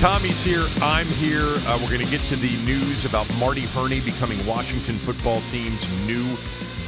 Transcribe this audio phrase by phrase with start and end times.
[0.00, 0.66] Tommy's here.
[0.80, 1.44] I'm here.
[1.44, 5.86] Uh, we're going to get to the news about Marty Hurney becoming Washington football team's
[6.06, 6.38] new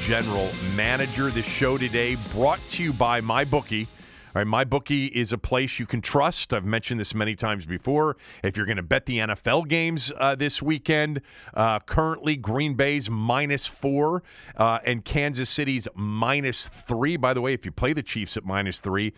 [0.07, 1.31] general manager.
[1.31, 3.87] This show today brought to you by MyBookie.
[4.35, 6.55] All right, MyBookie is a place you can trust.
[6.55, 8.17] I've mentioned this many times before.
[8.43, 11.21] If you're going to bet the NFL games uh, this weekend,
[11.53, 14.23] uh, currently Green Bay's minus four
[14.57, 17.19] uh, and Kansas City's minus three.
[17.19, 19.13] By the way, if you play the Chiefs at minus three,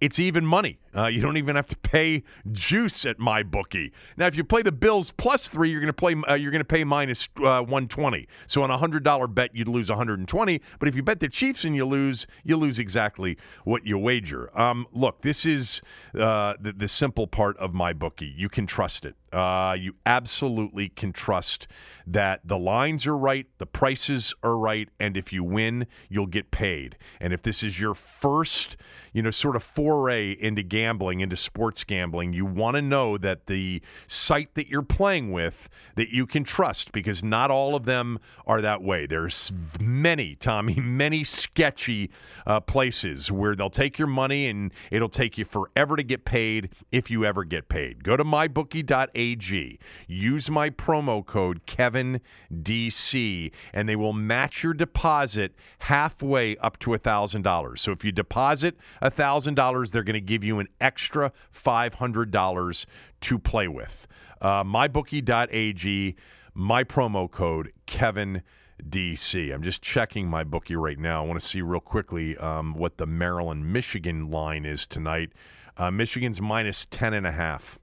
[0.00, 0.78] it's even money.
[0.96, 3.92] Uh, you don't even have to pay juice at MyBookie.
[4.16, 6.16] Now, if you play the Bills plus three, you're going to play.
[6.28, 8.26] Uh, you're going to pay minus, uh, 120.
[8.46, 10.60] So on a hundred dollar bet, you'd lose 120.
[10.78, 14.50] But if you bet the Chiefs and you lose, you lose exactly what you wager.
[14.58, 15.80] Um, look, this is
[16.18, 18.32] uh, the, the simple part of MyBookie.
[18.36, 19.14] You can trust it.
[19.32, 21.68] Uh, you absolutely can trust
[22.04, 26.50] that the lines are right, the prices are right, and if you win, you'll get
[26.50, 26.96] paid.
[27.20, 28.76] And if this is your first,
[29.12, 33.46] you know, sort of foray into gambling, into sports gambling, you want to know that
[33.46, 38.18] the site that you're playing with that you can trust because not all of them
[38.46, 39.06] are that way.
[39.06, 42.10] There's many, Tommy, many sketchy
[42.46, 46.70] uh, places where they'll take your money and it'll take you forever to get paid
[46.92, 48.04] if you ever get paid.
[48.04, 56.56] Go to mybookie.ag, use my promo code KevinDC, and they will match your deposit halfway
[56.58, 57.78] up to $1,000.
[57.78, 61.32] So if you deposit $1,000, they're going to give you an extra
[61.64, 62.86] $500
[63.20, 64.06] to play with.
[64.40, 66.16] Uh, mybookie.ag,
[66.54, 68.42] my promo code Kevin
[68.88, 69.52] DC.
[69.52, 71.22] I'm just checking MyBookie right now.
[71.22, 75.32] I want to see real quickly um, what the Maryland Michigan line is tonight.
[75.76, 77.78] Uh, Michigan's minus 10 and a half.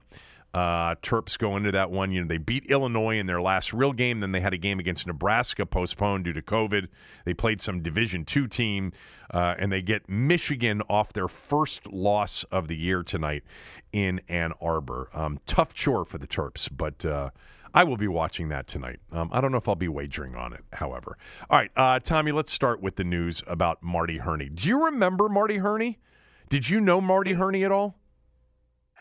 [0.58, 2.10] Uh, Terps go into that one.
[2.10, 4.18] You know, they beat Illinois in their last real game.
[4.18, 6.88] Then they had a game against Nebraska postponed due to COVID.
[7.24, 8.92] They played some Division two team,
[9.32, 13.44] uh, and they get Michigan off their first loss of the year tonight
[13.92, 15.10] in Ann Arbor.
[15.14, 17.30] Um, tough chore for the Terps, but uh,
[17.72, 18.98] I will be watching that tonight.
[19.12, 21.18] Um, I don't know if I'll be wagering on it, however.
[21.50, 24.48] All right, uh, Tommy, let's start with the news about Marty Hurney.
[24.48, 26.00] Do you remember Marty Hurney?
[26.48, 27.97] Did you know Marty Hurney at all?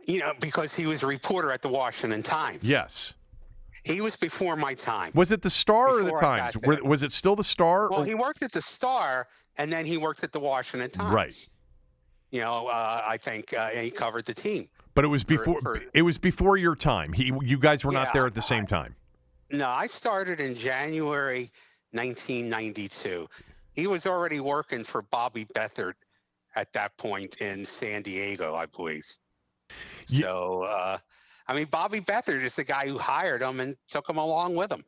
[0.06, 2.59] You know, because he was a reporter at the Washington Times.
[2.63, 3.13] Yes.
[3.84, 5.12] He was before my time.
[5.16, 6.56] Was it the Star or the Times?
[6.66, 7.90] Were- was it still the Star?
[7.90, 9.28] Well, or- he worked at the Star,
[9.58, 11.13] and then he worked at the Washington Times.
[11.13, 11.50] Right.
[12.31, 14.68] You know, uh, I think uh, he covered the team.
[14.94, 15.62] but it was before.
[15.62, 17.14] for- it was before your time.
[17.14, 18.96] He, you guys were not there at the I- same time.
[19.52, 21.50] No, I started in January
[21.91, 23.28] 1992.
[23.74, 25.94] He was already working for Bobby Beathard
[26.56, 29.06] at that point in San Diego, I believe.
[30.07, 30.97] So, uh,
[31.47, 34.72] I mean, Bobby Beathard is the guy who hired him and took him along with
[34.72, 34.84] him.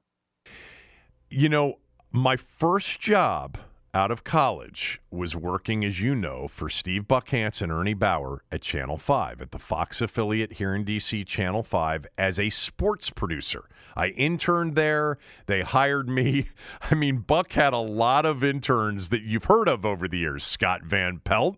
[1.29, 1.75] You know,
[2.11, 3.57] my first job
[3.93, 8.61] out of college was working, as you know, for Steve Buckhantz and Ernie Bauer at
[8.61, 13.65] Channel 5, at the Fox affiliate here in D.C., Channel 5, as a sports producer.
[13.95, 15.17] I interned there.
[15.47, 16.49] They hired me.
[16.81, 20.43] I mean, Buck had a lot of interns that you've heard of over the years
[20.43, 21.57] Scott Van Pelt,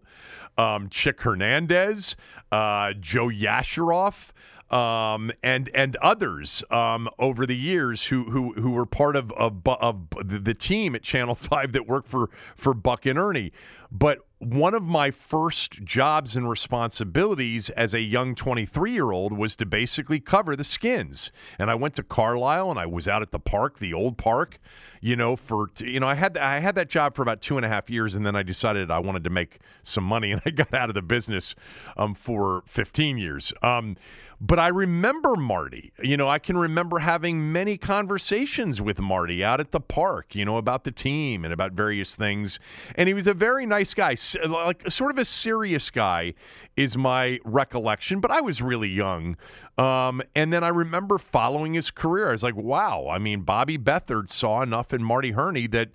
[0.62, 2.16] um, Chick Hernandez,
[2.52, 4.32] uh, Joe Yasharoff.
[4.72, 9.62] Um, and and others um, over the years who who who were part of of,
[9.68, 13.52] of the team at Channel Five that worked for for Buck and Ernie.
[13.92, 19.56] But one of my first jobs and responsibilities as a young 23 year old was
[19.58, 21.30] to basically cover the skins.
[21.60, 24.60] And I went to Carlisle and I was out at the park, the old park,
[25.00, 27.66] you know, for, you know, I had, I had that job for about two and
[27.66, 30.50] a half years and then I decided I wanted to make some money and I
[30.50, 31.54] got out of the business
[31.98, 33.54] um, for 15 years.
[33.62, 33.96] Um,
[34.44, 35.94] but I remember Marty.
[36.02, 40.44] You know, I can remember having many conversations with Marty out at the park, you
[40.44, 42.60] know, about the team and about various things.
[42.96, 44.16] And he was a very nice guy,
[44.48, 46.34] like sort of a serious guy
[46.76, 49.38] is my recollection, but I was really young.
[49.78, 52.30] Um, and then I remember following his career.
[52.30, 53.10] I was like, wow.
[53.12, 55.90] I mean, Bobby Bethard saw enough in Marty Hurney that,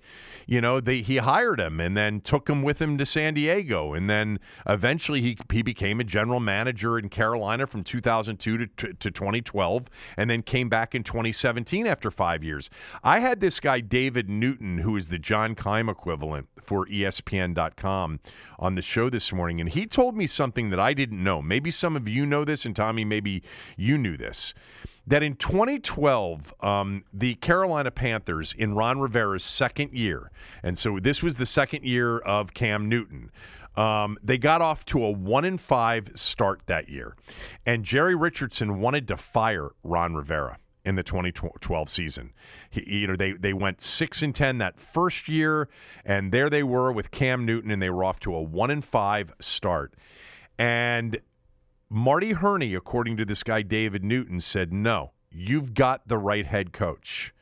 [0.47, 3.93] you know, they, he hired him and then took him with him to San Diego.
[3.93, 8.93] And then eventually he, he became a general manager in Carolina from 2002 to, to,
[8.93, 9.85] to 2012
[10.15, 12.69] and then came back in 2017 after five years.
[13.03, 18.21] I had this guy, David Newton, who is the John Keim equivalent for ESPN.com
[18.57, 19.59] on the show this morning.
[19.59, 21.41] And he told me something that I didn't know.
[21.41, 23.43] Maybe some of you know this, and Tommy, maybe
[23.75, 24.53] you knew this.
[25.07, 30.31] That in 2012, um, the Carolina Panthers, in Ron Rivera's second year,
[30.61, 33.31] and so this was the second year of Cam Newton,
[33.77, 37.15] um, they got off to a one in five start that year,
[37.65, 42.33] and Jerry Richardson wanted to fire Ron Rivera in the 2012 season.
[42.69, 45.67] He, you know, they they went six and ten that first year,
[46.05, 48.83] and there they were with Cam Newton, and they were off to a one and
[48.83, 49.93] five start.
[50.57, 51.19] And
[51.89, 56.73] Marty Hurney, according to this guy David Newton, said, "No, you've got the right head
[56.73, 57.33] coach.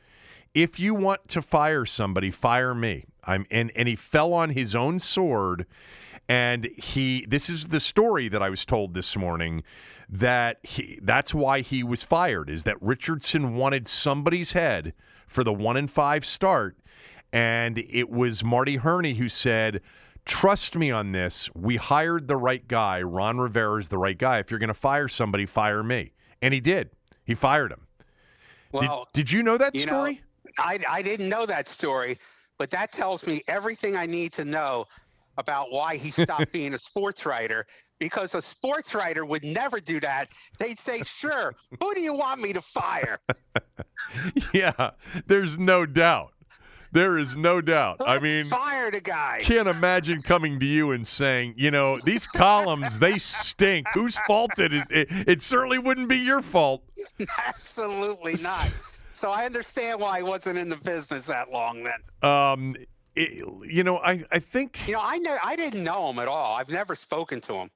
[0.54, 4.74] If you want to fire somebody, fire me." I'm and and he fell on his
[4.74, 5.66] own sword.
[6.28, 9.62] And he, this is the story that I was told this morning
[10.08, 14.92] that he that's why he was fired is that Richardson wanted somebody's head
[15.26, 16.76] for the 1 and 5 start
[17.32, 19.80] and it was Marty Hurney who said
[20.26, 21.48] trust me on this.
[21.54, 23.02] We hired the right guy.
[23.02, 24.38] Ron Rivera is the right guy.
[24.38, 26.12] If you're going to fire somebody fire me.
[26.42, 26.90] And he did.
[27.24, 27.86] He fired him.
[28.72, 30.14] Well did, did you know that you story?
[30.14, 30.20] Know,
[30.58, 32.18] I, I didn't know that story
[32.58, 34.86] but that tells me everything I need to know
[35.38, 37.66] about why he stopped being a sports writer
[37.98, 40.30] because a sports writer would never do that.
[40.58, 43.18] They'd say, "Sure, who do you want me to fire?"
[44.54, 44.90] yeah,
[45.26, 46.32] there's no doubt.
[46.92, 48.00] There is no doubt.
[48.00, 49.40] Let's I mean, fired a guy.
[49.42, 53.86] Can't imagine coming to you and saying, you know, these columns they stink.
[53.94, 54.84] Whose fault it is?
[54.90, 56.82] It, it certainly wouldn't be your fault.
[57.46, 58.70] Absolutely not.
[59.12, 62.30] So I understand why I wasn't in the business that long then.
[62.30, 62.76] Um,
[63.14, 66.28] it, you know, I, I think you know I ne- I didn't know him at
[66.28, 66.54] all.
[66.54, 67.70] I've never spoken to him.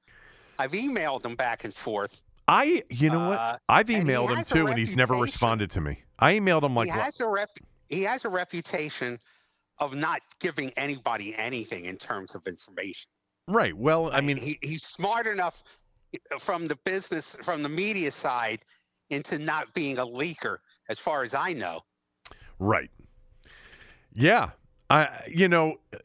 [0.58, 2.20] I've emailed him back and forth.
[2.46, 3.38] I, you know what?
[3.38, 6.02] Uh, I've emailed him too, and he's never responded to me.
[6.18, 7.48] I emailed him like he has a rep.
[7.90, 9.18] He has a reputation
[9.78, 13.10] of not giving anybody anything in terms of information.
[13.48, 13.76] Right.
[13.76, 15.62] Well, I mean, he, he's smart enough
[16.14, 18.60] uh, from the business, from the media side,
[19.10, 20.58] into not being a leaker,
[20.88, 21.80] as far as I know.
[22.58, 22.90] Right.
[24.14, 24.50] Yeah.
[24.88, 25.98] I, you know, uh,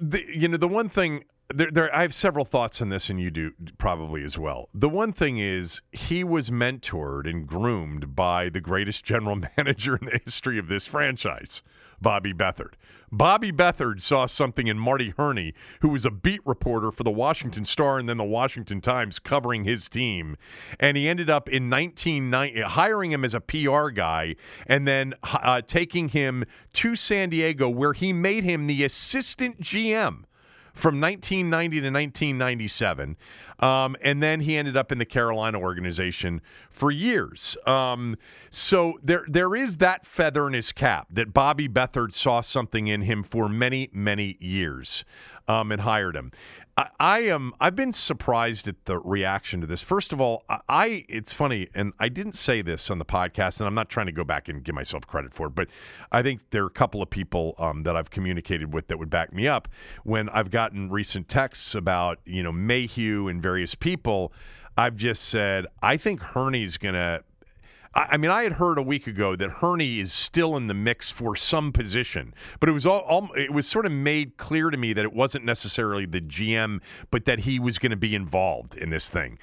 [0.00, 3.18] the, you know, the one thing there, there, I have several thoughts on this, and
[3.20, 4.68] you do probably as well.
[4.74, 10.06] The one thing is, he was mentored and groomed by the greatest general manager in
[10.06, 11.62] the history of this franchise,
[12.02, 12.74] Bobby Beathard.
[13.10, 17.64] Bobby Beathard saw something in Marty Hurney, who was a beat reporter for the Washington
[17.64, 20.36] Star and then the Washington Times covering his team.
[20.78, 24.36] And he ended up in 1990 hiring him as a PR guy
[24.66, 26.44] and then uh, taking him
[26.74, 30.24] to San Diego, where he made him the assistant GM
[30.78, 33.16] from 1990 to 1997.
[33.60, 37.56] Um, and then he ended up in the Carolina organization for years.
[37.66, 38.16] Um,
[38.50, 43.02] so there there is that feather in his cap that Bobby Beathard saw something in
[43.02, 45.04] him for many, many years
[45.48, 46.30] um, and hired him.
[47.00, 47.54] I, am.
[47.60, 49.82] I've been surprised at the reaction to this.
[49.82, 51.04] First of all, I.
[51.08, 54.12] It's funny, and I didn't say this on the podcast, and I'm not trying to
[54.12, 55.68] go back and give myself credit for it, but
[56.12, 59.10] I think there are a couple of people um, that I've communicated with that would
[59.10, 59.68] back me up
[60.04, 64.32] when I've gotten recent texts about you know Mayhew and various people.
[64.76, 67.24] I've just said I think Hurney's going to
[67.98, 71.10] I, mean, I had heard a week ago that Hurney is still in the mix
[71.10, 74.76] for some position, but it was all, all it was sort of made clear to
[74.76, 78.76] me that it wasn't necessarily the GM, but that he was going to be involved
[78.76, 79.38] in this thing.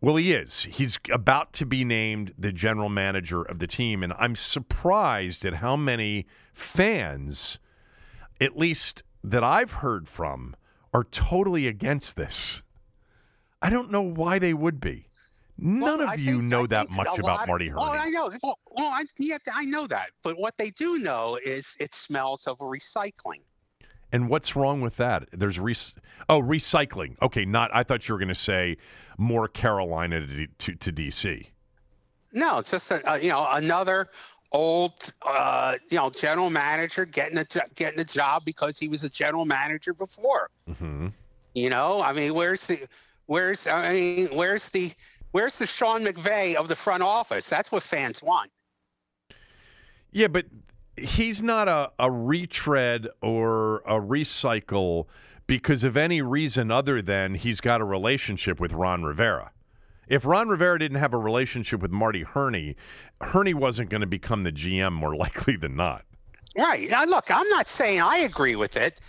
[0.00, 0.68] Well, he is.
[0.70, 5.54] He's about to be named the general manager of the team, and I'm surprised at
[5.54, 7.58] how many fans,
[8.40, 10.54] at least that I've heard from,
[10.94, 12.62] are totally against this.
[13.60, 15.07] I don't know why they would be.
[15.60, 17.80] None well, of you know that much about lot, Marty Hurney.
[17.80, 18.30] Well, I know.
[18.42, 20.10] Well, well I, yeah, I know that.
[20.22, 23.40] But what they do know is it smells of recycling.
[24.12, 25.28] And what's wrong with that?
[25.32, 25.74] There's re-
[26.28, 27.16] oh recycling.
[27.20, 27.70] Okay, not.
[27.74, 28.76] I thought you were going to say
[29.18, 31.46] more Carolina to, to, to DC.
[32.32, 34.08] No, just a, uh, you know another
[34.52, 39.10] old uh, you know general manager getting a getting a job because he was a
[39.10, 40.50] general manager before.
[40.70, 41.08] Mm-hmm.
[41.54, 42.86] You know, I mean, where's the
[43.26, 44.92] where's I mean, where's the
[45.32, 47.48] where's the Sean McVay of the front office?
[47.48, 48.50] That's what fans want.
[50.10, 50.46] Yeah, but
[50.96, 55.06] he's not a, a retread or a recycle
[55.46, 59.50] because of any reason other than he's got a relationship with Ron Rivera.
[60.08, 62.76] If Ron Rivera didn't have a relationship with Marty Hurney,
[63.20, 66.04] Hurney wasn't going to become the GM more likely than not.
[66.56, 66.90] Right.
[66.90, 69.00] Now, look, I'm not saying I agree with it.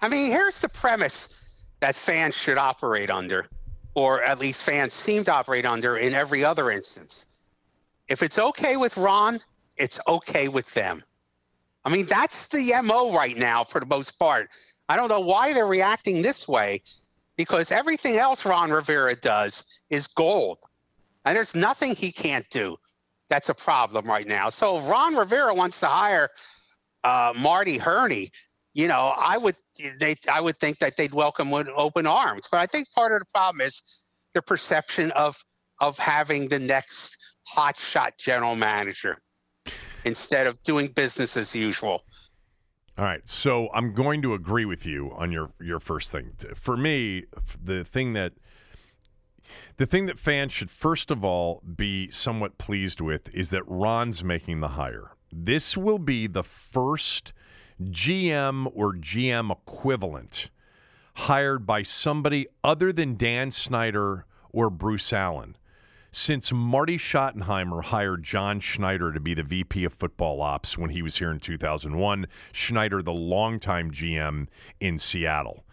[0.00, 1.28] I mean, here's the premise
[1.80, 3.46] that fans should operate under,
[3.98, 7.26] or at least fans seem to operate under in every other instance.
[8.08, 9.40] If it's okay with Ron,
[9.76, 11.02] it's okay with them.
[11.84, 14.50] I mean, that's the MO right now for the most part.
[14.88, 16.82] I don't know why they're reacting this way
[17.36, 20.58] because everything else Ron Rivera does is gold.
[21.24, 22.76] And there's nothing he can't do
[23.28, 24.48] that's a problem right now.
[24.48, 26.30] So if Ron Rivera wants to hire
[27.04, 28.30] uh, Marty Hurney,
[28.72, 29.56] you know, I would
[29.98, 32.48] they I would think that they'd welcome with open arms.
[32.50, 33.82] But I think part of the problem is
[34.34, 35.36] the perception of
[35.80, 37.16] of having the next
[37.56, 39.18] hotshot general manager
[40.04, 42.02] instead of doing business as usual.
[42.96, 46.32] All right, so I'm going to agree with you on your your first thing.
[46.54, 47.24] For me,
[47.62, 48.32] the thing that
[49.76, 54.24] the thing that fans should first of all be somewhat pleased with is that Ron's
[54.24, 55.12] making the hire.
[55.30, 57.32] This will be the first
[57.82, 60.48] GM or GM equivalent
[61.14, 65.56] hired by somebody other than Dan Snyder or Bruce Allen
[66.10, 71.02] since Marty Schottenheimer hired John Schneider to be the VP of football ops when he
[71.02, 72.26] was here in 2001.
[72.52, 74.48] Schneider, the longtime GM
[74.80, 75.64] in Seattle,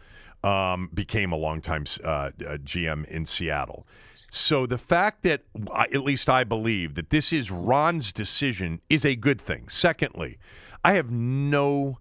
[0.43, 3.87] um, became a longtime uh, uh, GM in Seattle.
[4.29, 5.43] So the fact that,
[5.77, 9.69] at least I believe, that this is Ron's decision is a good thing.
[9.69, 10.37] Secondly,
[10.85, 11.97] I have no,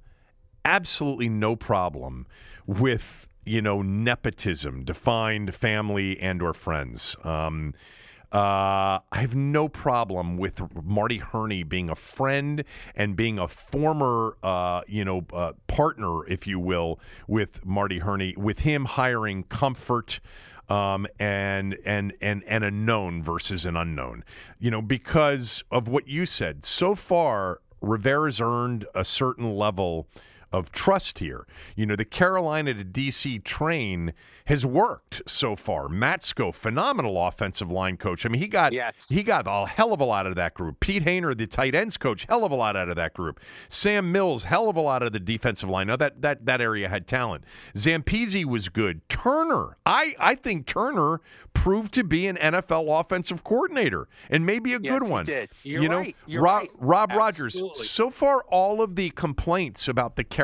[0.63, 2.27] absolutely no problem
[2.67, 7.17] with you know nepotism, defined family and or friends.
[7.25, 7.73] Um,
[8.31, 12.63] uh, I have no problem with Marty Hurney being a friend
[12.95, 18.35] and being a former, uh, you know, uh, partner, if you will, with Marty Hurney,
[18.37, 20.21] with him hiring comfort.
[20.67, 24.25] Um, and and and and a known versus an unknown,
[24.59, 26.65] you know, because of what you said.
[26.65, 30.07] So far, Rivera's earned a certain level
[30.55, 31.47] of trust here.
[31.77, 34.13] You know, the Carolina to DC train
[34.47, 35.89] has worked so far.
[35.89, 38.27] Matsko, phenomenal offensive line coach.
[38.27, 39.09] I mean, he got yes.
[39.09, 40.81] he got a hell of a lot out of that group.
[40.81, 43.41] Pete Hoener, the tight ends coach, hell of a lot out of that group.
[43.69, 45.87] Sam Mills, hell of a lot of the defensive line.
[45.87, 47.45] Now that that that area had talent.
[47.75, 49.07] Zampese was good.
[49.09, 51.21] Turner, I I think Turner
[51.55, 55.25] proved to be an NFL offensive coordinator and maybe a yes, good one.
[55.25, 55.51] Did.
[55.63, 56.17] You're you know, right.
[56.27, 56.71] You're Rob, right.
[56.79, 57.59] Rob Rogers.
[57.89, 60.44] So far, all of the complaints about the Carolina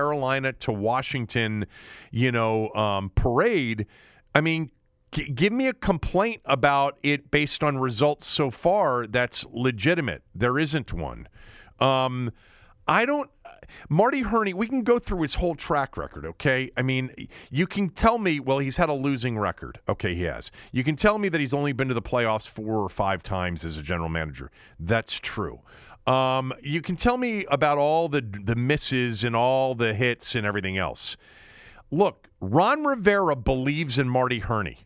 [0.60, 1.66] to Washington,
[2.10, 3.86] you know, um, parade
[4.34, 4.70] I mean,
[5.12, 10.22] g- give me a complaint about it based on results so far that's legitimate.
[10.34, 11.28] There isn't one.
[11.80, 12.30] Um,
[12.86, 13.30] I don't.
[13.88, 16.72] Marty Hurney, we can go through his whole track record, okay?
[16.76, 19.78] I mean, you can tell me, well, he's had a losing record.
[19.88, 20.50] Okay, he has.
[20.72, 23.64] You can tell me that he's only been to the playoffs four or five times
[23.64, 24.50] as a general manager.
[24.80, 25.60] That's true.
[26.06, 30.46] Um, you can tell me about all the the misses and all the hits and
[30.46, 31.16] everything else.
[31.90, 34.78] Look, Ron Rivera believes in Marty Hurney.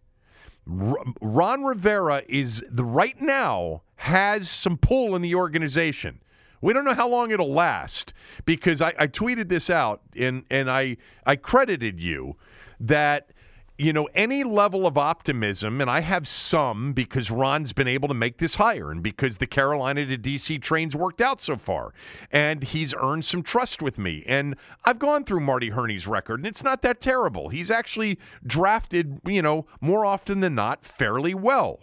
[0.69, 6.21] R- Ron Rivera is the right now has some pull in the organization.
[6.61, 8.15] We don't know how long it'll last
[8.47, 12.37] because I, I tweeted this out and and I I credited you
[12.81, 13.31] that
[13.77, 18.15] you know, any level of optimism, and I have some because Ron's been able to
[18.15, 21.93] make this hire and because the Carolina to DC trains worked out so far.
[22.31, 24.23] And he's earned some trust with me.
[24.29, 24.55] And
[24.85, 27.49] I've gone through Marty Hurney's record, and it's not that terrible.
[27.49, 31.81] He's actually drafted, you know, more often than not, fairly well.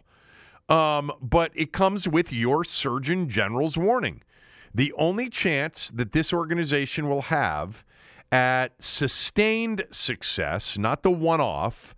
[0.70, 4.22] Um, but it comes with your Surgeon General's warning.
[4.74, 7.84] The only chance that this organization will have
[8.32, 11.94] at sustained success, not the one off,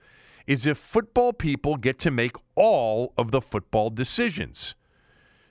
[0.47, 4.75] is if football people get to make all of the football decisions.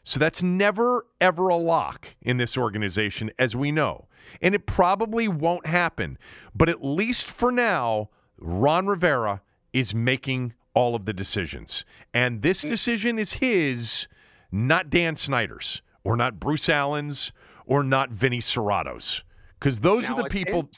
[0.05, 4.07] So that's never, ever a lock in this organization, as we know.
[4.41, 6.19] And it probably won't happen.
[6.55, 8.09] But at least for now,
[8.39, 11.85] Ron Rivera is making all of the decisions.
[12.13, 14.09] And this decision is his,
[14.51, 17.31] not Dan Snyder's, or not Bruce Allen's,
[17.65, 19.23] or not Vinny Cerrato's.
[19.63, 20.61] Because those Now, are the people.
[20.61, 20.71] in-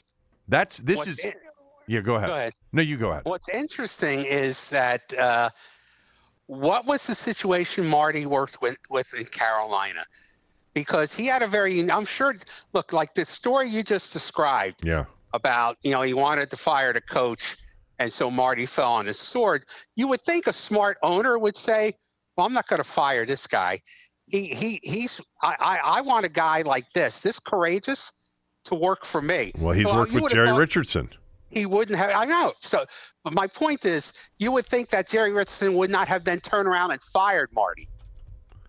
[0.47, 1.17] that's this is.
[1.17, 1.33] in-
[1.87, 2.29] yeah, go ahead.
[2.29, 2.53] go ahead.
[2.71, 3.23] No, you go ahead.
[3.25, 5.49] What's interesting is that uh,
[6.45, 10.03] what was the situation Marty worked with, with in Carolina?
[10.75, 12.35] Because he had a very, I'm sure,
[12.73, 15.05] look, like the story you just described Yeah.
[15.33, 17.55] about, you know, he wanted to fire the coach,
[17.97, 19.63] and so Marty fell on his sword.
[19.95, 21.93] You would think a smart owner would say,
[22.35, 23.81] well, I'm not going to fire this guy.
[24.27, 28.11] He, he, he's, I, I, I want a guy like this, this courageous
[28.65, 29.51] to work for me.
[29.57, 31.09] Well, he's So uh, worked you with Jerry Richardson.
[31.49, 32.11] he wouldn't have.
[32.15, 32.53] I know.
[32.59, 32.85] So,
[33.23, 36.67] but my point is, you would think that Jerry Richardson would not have then turned
[36.67, 37.87] around and fired Marty.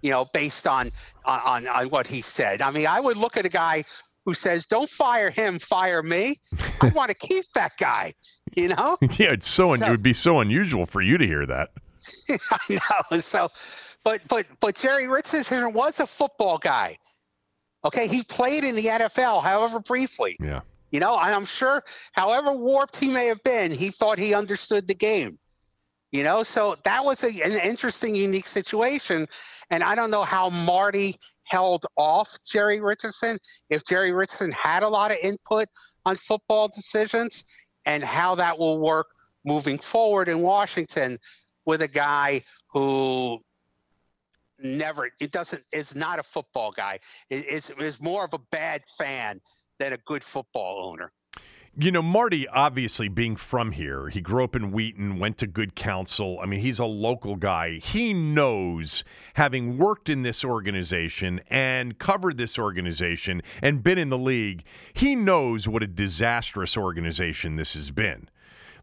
[0.03, 0.93] You know, based on
[1.25, 2.63] on on what he said.
[2.63, 3.85] I mean, I would look at a guy
[4.25, 6.37] who says, "Don't fire him, fire me."
[6.81, 8.15] I want to keep that guy.
[8.55, 8.97] You know.
[9.19, 11.71] Yeah, it's so, So- it would be so unusual for you to hear that.
[12.51, 12.79] I
[13.11, 13.19] know.
[13.19, 13.49] So,
[14.05, 16.99] but but but Jerry Richardson was a football guy.
[17.87, 20.37] Okay, he played in the NFL, however briefly.
[20.41, 20.61] Yeah.
[20.91, 24.89] You know, and I'm sure, however warped he may have been, he thought he understood
[24.89, 25.39] the game.
[26.11, 29.27] You know, so that was a, an interesting, unique situation.
[29.71, 33.39] And I don't know how Marty held off Jerry Richardson,
[33.71, 35.67] if Jerry Richardson had a lot of input
[36.05, 37.45] on football decisions,
[37.85, 39.07] and how that will work
[39.45, 41.19] moving forward in Washington
[41.67, 43.41] with a guy who
[44.59, 46.99] never it doesn't is not a football guy
[47.31, 49.41] it, it's, is more of a bad fan
[49.79, 51.13] than a good football owner
[51.79, 55.77] You know, Marty, obviously being from here, he grew up in Wheaton, went to good
[55.77, 56.39] counsel.
[56.43, 57.81] I mean, he's a local guy.
[57.83, 64.17] He knows, having worked in this organization and covered this organization and been in the
[64.17, 68.31] league, he knows what a disastrous organization this has been.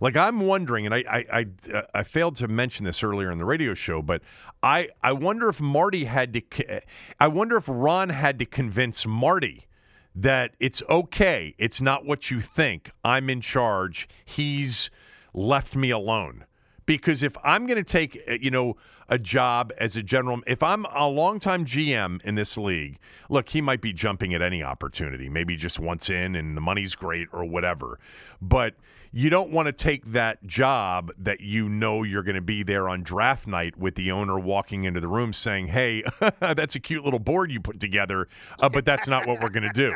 [0.04, 3.38] Like I'm wondering, and I I, I, uh, I failed to mention this earlier in
[3.38, 4.22] the radio show, but
[4.62, 6.82] I I wonder if Marty had to,
[7.22, 9.66] I wonder if Ron had to convince Marty
[10.14, 11.56] that it's okay.
[11.58, 12.92] It's not what you think.
[13.06, 14.10] I'm in charge.
[14.26, 14.90] He's
[15.34, 16.44] left me alone.
[16.86, 18.76] Because if I'm going to take, uh, you know,
[19.08, 23.62] a job as a general, if I'm a longtime GM in this league, look, he
[23.62, 25.30] might be jumping at any opportunity.
[25.30, 28.00] Maybe just once in and the money's great or whatever.
[28.42, 28.76] But
[29.16, 32.90] you don't want to take that job that you know you're going to be there
[32.90, 36.04] on draft night with the owner walking into the room saying, "Hey,
[36.40, 38.28] that's a cute little board you put together,
[38.62, 39.96] uh, but that's not what we're going to do."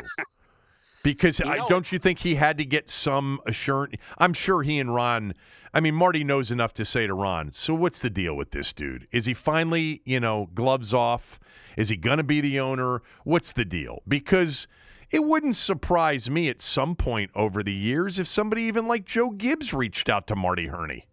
[1.02, 3.94] Because You I, don't you think he had to get some assurance?
[4.18, 5.34] I'm sure he and Ron.
[5.74, 7.52] I mean, Marty knows enough to say to Ron.
[7.52, 9.06] So what's the deal with this dude?
[9.12, 11.38] Is he finally, you know, gloves off?
[11.76, 13.02] Is he going to be the owner?
[13.24, 14.02] What's the deal?
[14.08, 14.66] Because
[15.10, 19.30] it wouldn't surprise me at some point over the years if somebody even like Joe
[19.30, 21.06] Gibbs reached out to Marty Hurney.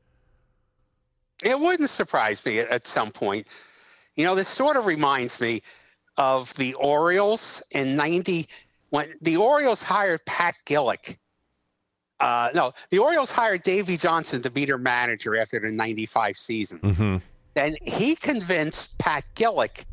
[1.44, 3.48] it wouldn't surprise me at, some point
[4.16, 5.62] you know this sort of reminds me
[6.18, 8.48] of the orioles in 90
[8.90, 11.18] when the orioles hired pat gillick
[12.22, 16.80] uh, no the orioles hired davey johnson to be their manager after the 95 season
[16.80, 17.18] Mm-hmm.
[17.56, 19.84] then he convinced Pat Gillick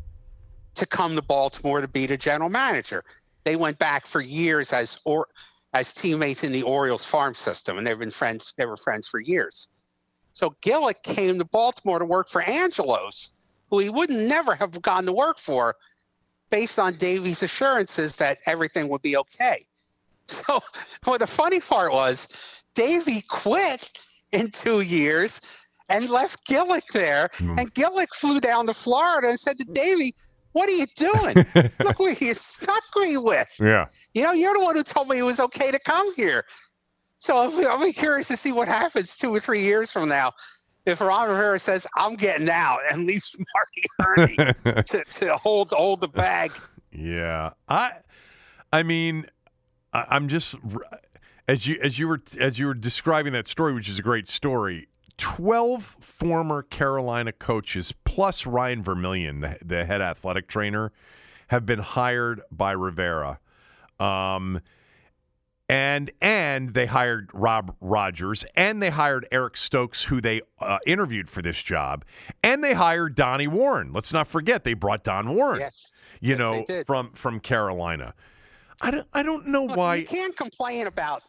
[0.75, 3.03] to come to Baltimore to be the general manager.
[3.43, 5.27] They went back for years as or
[5.73, 8.53] as teammates in the Orioles farm system, and they've been friends.
[8.57, 9.67] They were friends for years.
[10.33, 13.31] So Gillick came to Baltimore to work for Angelos,
[13.69, 15.75] who he would never have gone to work for,
[16.49, 19.65] based on Davey's assurances that everything would be okay.
[20.25, 20.61] So,
[21.05, 22.29] well, the funny part was,
[22.75, 23.91] Davey quit
[24.31, 25.41] in two years
[25.89, 27.29] and left Gillick there.
[27.35, 27.59] Hmm.
[27.59, 30.15] And Gillick flew down to Florida and said to Davey,
[30.53, 31.45] What are you doing?
[31.83, 33.47] Look what you stuck me with.
[33.59, 33.87] yeah.
[34.13, 36.45] You know, you're the one who told me it was okay to come here.
[37.19, 40.31] So I'm- I'll be curious to see what happens two or three years from now.
[40.85, 43.33] If Ron Rivera says, I'm getting out and leaves
[44.17, 46.51] Marty Hurney to, to hold hold the bag.
[46.91, 47.93] Yeah, I,
[48.73, 49.25] I mean,
[49.93, 50.55] I, I'm just
[51.47, 54.27] as you as you were as you were describing that story, which is a great
[54.27, 54.89] story.
[55.23, 60.91] Twelve former Carolina coaches plus Ryan Vermillion, the, the head athletic trainer,
[61.47, 63.39] have been hired by Rivera.
[64.01, 64.59] Um,
[65.69, 71.29] and and they hired Rob Rogers and they hired Eric Stokes, who they uh, interviewed
[71.29, 72.03] for this job,
[72.43, 73.93] and they hired Donnie Warren.
[73.93, 75.93] Let's not forget they brought Don Warren Yes.
[76.19, 78.13] you Yes, know, from from Carolina.
[78.81, 79.95] I don't I don't know Look, why.
[79.95, 81.23] you can't complain about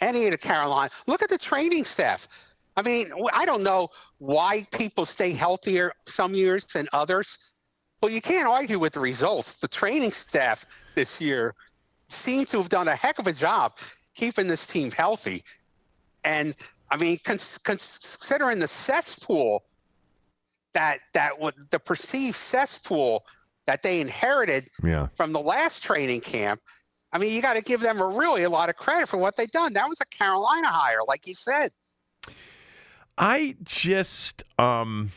[0.00, 0.90] any of the Carolina.
[1.08, 2.28] Look at the training staff.
[2.76, 7.52] I mean, I don't know why people stay healthier some years than others,
[8.00, 9.54] but you can't argue with the results.
[9.54, 11.54] The training staff this year
[12.08, 13.72] seem to have done a heck of a job
[14.14, 15.44] keeping this team healthy.
[16.24, 16.54] And
[16.90, 19.64] I mean, cons- considering the cesspool
[20.74, 23.24] that that would the perceived cesspool
[23.66, 25.08] that they inherited Yeah.
[25.16, 26.60] from the last training camp.
[27.12, 29.36] I mean, you got to give them a really a lot of credit for what
[29.36, 29.72] they've done.
[29.72, 31.70] That was a Carolina hire, like you said.
[33.20, 35.12] I just um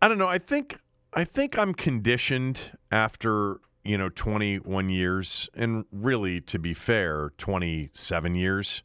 [0.00, 0.78] I don't know, I think
[1.12, 8.34] I think I'm conditioned after, you know, 21 years and really to be fair, 27
[8.36, 8.82] years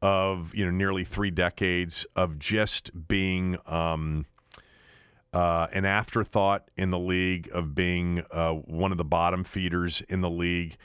[0.00, 4.26] of, you know, nearly 3 decades of just being um
[5.34, 10.22] uh, an afterthought in the league, of being uh, one of the bottom feeders in
[10.22, 10.76] the league,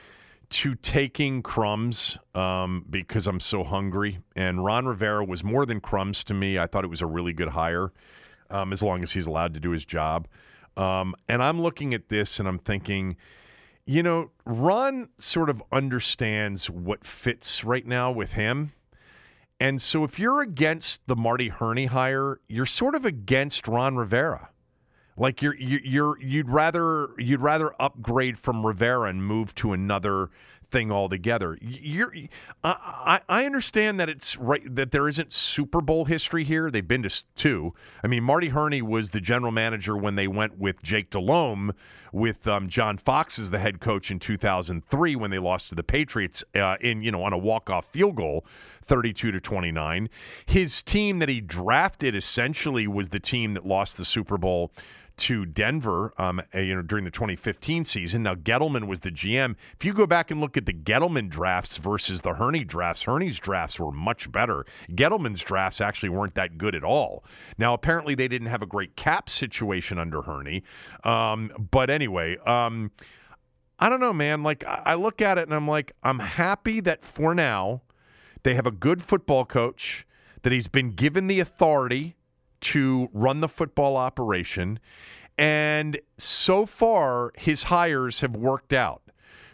[0.53, 4.19] to taking crumbs um, because I'm so hungry.
[4.35, 6.59] And Ron Rivera was more than crumbs to me.
[6.59, 7.91] I thought it was a really good hire,
[8.51, 10.27] um, as long as he's allowed to do his job.
[10.77, 13.15] Um, and I'm looking at this and I'm thinking,
[13.85, 18.73] you know, Ron sort of understands what fits right now with him.
[19.59, 24.49] And so if you're against the Marty Hurney hire, you're sort of against Ron Rivera.
[25.17, 30.29] Like you're you- you're you'd rather you'd rather upgrade from Rivera and move to another
[30.71, 31.57] thing altogether.
[31.61, 32.11] You're
[32.63, 36.71] I I understand that it's right that there isn't Super Bowl history here.
[36.71, 37.73] They've been to two.
[38.03, 41.73] I mean, Marty Hurney was the general manager when they went with Jake Delhomme,
[42.11, 45.83] with um, John Fox as the head coach in 2003 when they lost to the
[45.83, 48.43] Patriots uh, in you know on a walk off field goal.
[48.85, 50.09] 32 to 29.
[50.45, 54.73] His team that he drafted essentially was the team that lost the Super Bowl
[55.15, 58.23] to Denver, um, you know, during the 2015 season.
[58.23, 59.55] Now Gettleman was the GM.
[59.75, 63.39] If you go back and look at the Gettleman drafts versus the Hurney drafts, Hurney's
[63.39, 64.65] drafts were much better.
[64.89, 67.23] Gettleman's drafts actually weren't that good at all.
[67.57, 70.63] Now apparently they didn't have a great cap situation under Hurney,
[71.03, 72.37] um, but anyway.
[72.45, 72.91] Um,
[73.79, 74.43] I don't know, man.
[74.43, 77.81] Like I look at it and I'm like, I'm happy that for now
[78.43, 80.05] they have a good football coach,
[80.43, 82.15] that he's been given the authority
[82.63, 84.79] to run the football operation.
[85.37, 89.01] And so far, his hires have worked out.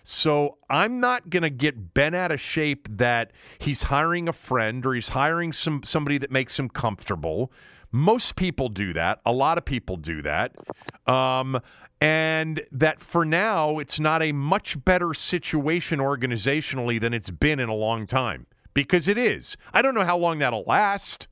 [0.03, 4.85] So I'm not going to get bent out of shape that he's hiring a friend
[4.85, 7.51] or he's hiring some somebody that makes him comfortable.
[7.91, 9.19] Most people do that.
[9.25, 10.55] A lot of people do that.
[11.07, 11.59] Um,
[12.01, 17.69] and that for now, it's not a much better situation organizationally than it's been in
[17.69, 19.57] a long time because it is.
[19.73, 21.27] I don't know how long that'll last,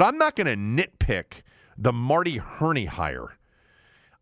[0.00, 1.42] but I'm not going to nitpick
[1.76, 3.36] the Marty Hurney hire.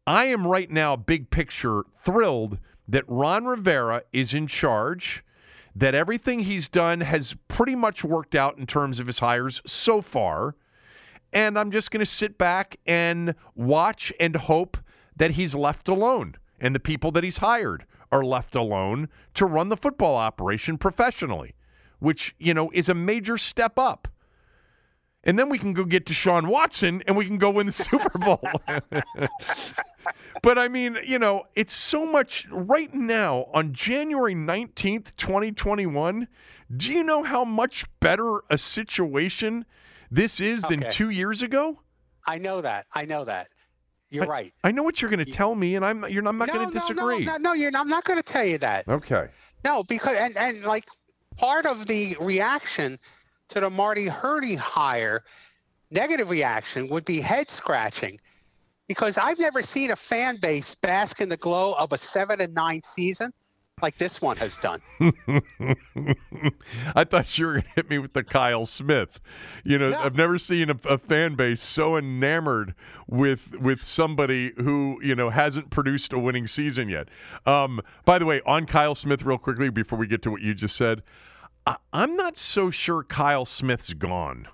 [0.09, 5.23] I am right now, big picture, thrilled that Ron Rivera is in charge,
[5.77, 10.03] that everything he's done has pretty much worked out in terms of his hires so
[10.03, 10.57] far.
[11.33, 14.79] And I'm just going to sit back and watch and hope
[15.15, 19.69] that he's left alone and the people that he's hired are left alone to run
[19.69, 21.55] the football operation professionally,
[22.01, 24.09] which, you know, is a major step up.
[25.29, 28.19] And then we can go get Deshaun Watson and we can go win the Super
[28.19, 28.41] Bowl.
[30.43, 36.29] but I mean, you know, it's so much right now on January 19th, 2021.
[36.75, 39.67] Do you know how much better a situation
[40.11, 40.93] this is than Okay.
[40.93, 41.81] two years ago?
[42.27, 42.87] I know that.
[42.95, 43.49] I know that.
[44.09, 44.55] You're right.
[44.65, 46.69] I know what you're going to tell me, and I'm you're, I'm not no, going
[46.69, 47.27] to no, disagree.
[47.27, 48.89] No, no, no, I'm not going to tell you that.
[48.89, 49.27] Okay.
[49.63, 50.87] No, because and and like
[51.37, 52.99] part of the reaction
[53.49, 55.25] to the Marty Hurney hire,
[55.91, 58.21] negative reaction would be head scratching,
[58.89, 62.55] because I've never seen a fan base bask in the glow of a seven and
[62.55, 63.33] nine season
[63.83, 64.81] like this one has done.
[66.95, 69.21] I thought you were going to hit me with the Kyle Smith.
[69.65, 69.99] You know, No.
[70.01, 72.75] I've never seen a, a fan base so enamored
[73.07, 77.09] with with somebody who you know hasn't produced a winning season yet.
[77.47, 80.55] Um, by the way, on Kyle Smith, real quickly before we get to what you
[80.55, 81.03] just said,
[81.69, 84.49] I, I'm not so sure Kyle Smith's gone.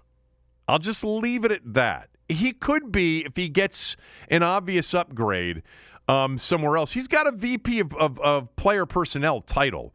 [0.66, 2.08] I'll just leave it at that.
[2.28, 3.96] He could be if he gets
[4.28, 5.62] an obvious upgrade
[6.08, 6.92] um, somewhere else.
[6.92, 9.94] He's got a VP of, of, of player personnel title.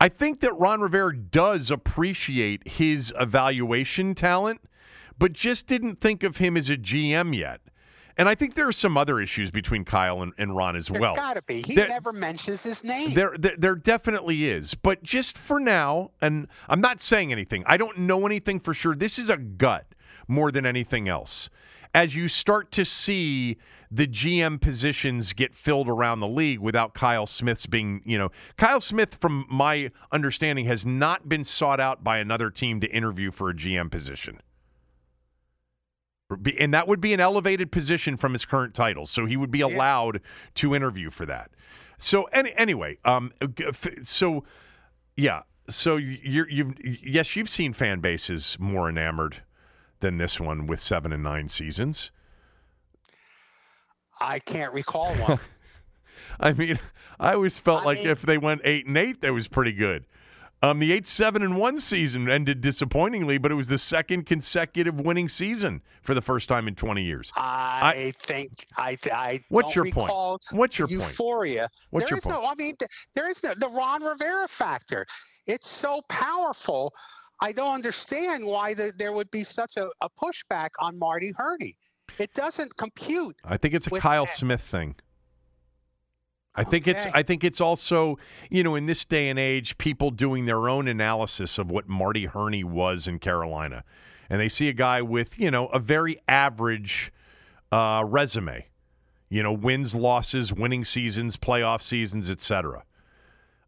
[0.00, 4.60] I think that Ron Rivera does appreciate his evaluation talent,
[5.18, 7.60] but just didn't think of him as a GM yet.
[8.16, 11.00] And I think there are some other issues between Kyle and, and Ron as There's
[11.00, 11.14] well.
[11.14, 11.62] got to be.
[11.62, 13.14] He There- never mentions his name.
[13.14, 14.74] There, there, there definitely is.
[14.74, 17.64] But just for now, and I'm not saying anything.
[17.66, 18.94] I don't know anything for sure.
[18.94, 19.86] This is a gut
[20.28, 21.48] more than anything else.
[21.92, 23.56] As you start to see
[23.90, 28.80] the GM positions get filled around the league without Kyle Smith's being, you know, Kyle
[28.80, 33.50] Smith, from my understanding, has not been sought out by another team to interview for
[33.50, 34.38] a GM position.
[36.58, 39.06] And that would be an elevated position from his current title.
[39.06, 40.20] So he would be allowed
[40.56, 41.50] to interview for that.
[41.98, 43.32] So any, anyway, um,
[44.04, 44.44] so
[45.16, 49.42] yeah, so you're you've yes, you've seen fan bases more enamored
[50.00, 52.10] than this one with seven and nine seasons.
[54.18, 55.40] I can't recall one.
[56.40, 56.78] I mean,
[57.18, 59.72] I always felt I like mean- if they went eight and eight, that was pretty
[59.72, 60.04] good.
[60.62, 65.00] Um, the eight seven and one season ended disappointingly, but it was the second consecutive
[65.00, 67.30] winning season for the first time in twenty years.
[67.34, 70.12] I, think I I What's your point?
[70.50, 71.08] What's your the point?
[71.10, 71.70] euphoria.
[71.90, 72.42] What's There your is point?
[72.42, 72.46] no.
[72.46, 75.06] I mean, th- there is no the Ron Rivera factor.
[75.46, 76.92] It's so powerful.
[77.40, 81.74] I don't understand why the, there would be such a, a pushback on Marty Hurney.
[82.18, 83.34] It doesn't compute.
[83.44, 84.36] I think it's a Kyle that.
[84.36, 84.94] Smith thing.
[86.54, 88.18] I think it's I think it's also,
[88.50, 92.26] you know, in this day and age, people doing their own analysis of what Marty
[92.26, 93.84] Hurney was in Carolina.
[94.28, 97.12] And they see a guy with, you know, a very average
[97.72, 98.66] uh, resume.
[99.28, 102.82] You know, wins, losses, winning seasons, playoff seasons, etc.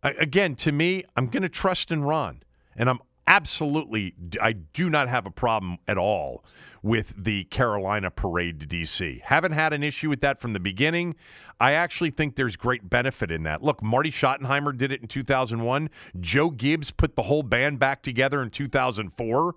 [0.03, 2.43] Again, to me, I'm going to trust in Ron.
[2.75, 6.45] And I'm absolutely I do not have a problem at all
[6.83, 9.21] with the Carolina parade to DC.
[9.23, 11.15] Haven't had an issue with that from the beginning.
[11.61, 13.63] I actually think there's great benefit in that.
[13.63, 15.91] Look, Marty Schottenheimer did it in 2001.
[16.21, 19.55] Joe Gibbs put the whole band back together in 2004.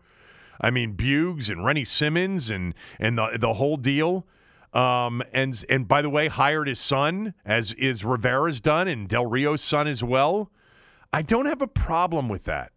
[0.61, 4.25] I mean, Buggs and Rennie Simmons and and the the whole deal.
[4.73, 9.25] Um, and and by the way, hired his son as is Rivera's done, and Del
[9.25, 10.51] Rio's son as well.
[11.11, 12.71] I don't have a problem with that.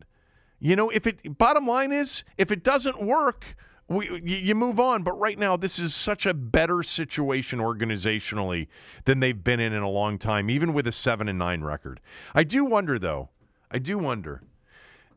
[0.60, 3.44] You know, if it bottom line is if it doesn't work,
[3.88, 5.02] we you, move on.
[5.02, 8.68] But right now, this is such a better situation organizationally
[9.04, 12.00] than they've been in in a long time, even with a seven and nine record.
[12.34, 13.28] I do wonder though.
[13.70, 14.42] I do wonder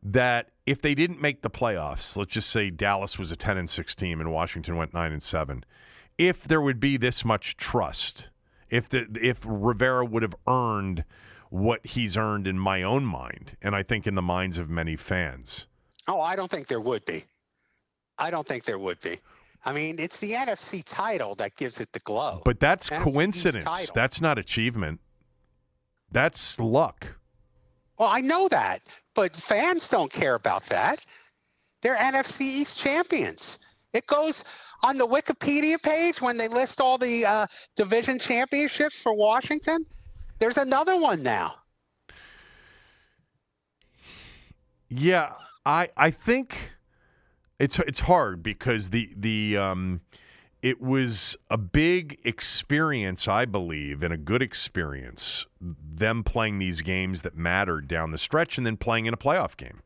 [0.04, 3.70] that if they didn't make the playoffs, let's just say Dallas was a 10 and
[3.70, 5.64] 6 team and Washington went 9 and 7,
[6.18, 8.30] if there would be this much trust,
[8.70, 11.04] if the if Rivera would have earned
[11.52, 14.96] what he's earned in my own mind and I think in the minds of many
[14.96, 15.66] fans.
[16.08, 17.26] Oh, I don't think there would be.
[18.18, 19.20] I don't think there would be.
[19.66, 22.42] I mean, it's the NFC title that gives it the glow.
[22.46, 23.66] But that's NFC East coincidence.
[23.66, 23.94] title.
[23.94, 25.02] That's not achievement.
[26.12, 27.06] That's luck.
[28.00, 28.82] Well, I know that,
[29.14, 31.06] but fans don't care about that.
[31.82, 33.60] They're NFC East champions.
[33.94, 34.46] It goes
[34.84, 39.86] on the Wikipedia page when they list all the uh, division championships for Washington.
[40.42, 41.58] There's another one now.
[44.90, 45.34] Yeah,
[45.68, 46.72] I I think
[47.60, 50.02] it's it's hard because the the um
[50.64, 55.46] it was a big experience, I believe, and a good experience.
[55.62, 59.56] Them playing these games that mattered down the stretch, and then playing in a playoff
[59.56, 59.82] game,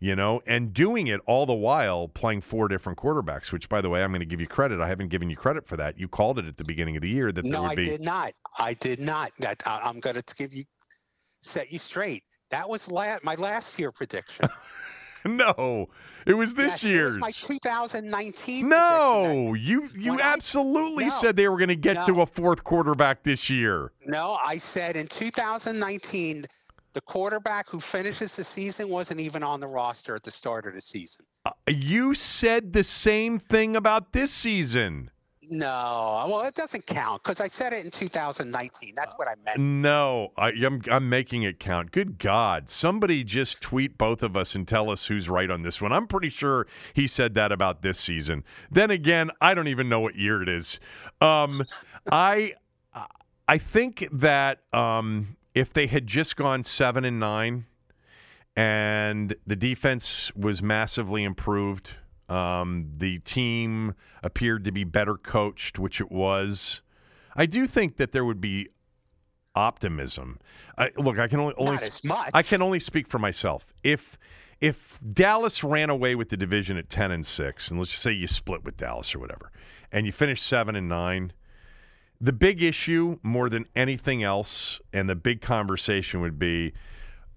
[0.00, 3.52] you know, and doing it all the while playing four different quarterbacks.
[3.52, 4.80] Which, by the way, I'm going to give you credit.
[4.80, 5.98] I haven't given you credit for that.
[5.98, 7.84] You called it at the beginning of the year that there would I be.
[7.84, 8.32] No, I did not.
[8.58, 9.32] I did not.
[9.38, 10.64] That I, I'm going to give you
[11.40, 12.24] set you straight.
[12.50, 14.48] That was la- my last year prediction.
[15.24, 15.88] No,
[16.24, 17.08] it was this Yes, it year's.
[17.16, 18.68] was my 2019.
[18.68, 18.68] prediction.
[18.68, 22.26] No, you you When I- absolutely No, said they were going to get to a
[22.26, 23.90] fourth quarterback this year.
[24.04, 26.46] No, I said in 2019,
[26.96, 30.72] the quarterback who finishes the season wasn't even on the roster at the start of
[30.72, 31.26] the season.
[31.44, 35.10] Uh, you said the same thing about this season.
[35.42, 38.94] No, well, it doesn't count because I said it in 2019.
[38.96, 39.58] That's what I meant.
[39.58, 41.92] No, I, I'm I'm making it count.
[41.92, 45.82] Good God, somebody just tweet both of us and tell us who's right on this
[45.82, 45.92] one.
[45.92, 48.42] I'm pretty sure he said that about this season.
[48.70, 50.80] Then again, I don't even know what year it is.
[51.20, 51.62] Um,
[52.10, 52.54] I
[53.46, 57.64] I think that um, if they had just gone seven and nine,
[58.54, 61.92] and the defense was massively improved.
[62.28, 66.82] Um, the team appeared to be better coached, which it was.
[67.34, 68.68] I do think that there would be
[69.54, 70.40] optimism.
[70.76, 72.30] I, look, I can only, only Not as much.
[72.34, 73.64] I can only speak for myself.
[73.82, 74.18] If
[74.60, 78.12] if Dallas ran away with the division at ten and six, and let's just say
[78.12, 79.50] you split with Dallas or whatever,
[79.90, 81.32] and you finish seven and nine,
[82.20, 86.72] the big issue more than anything else, and the big conversation would be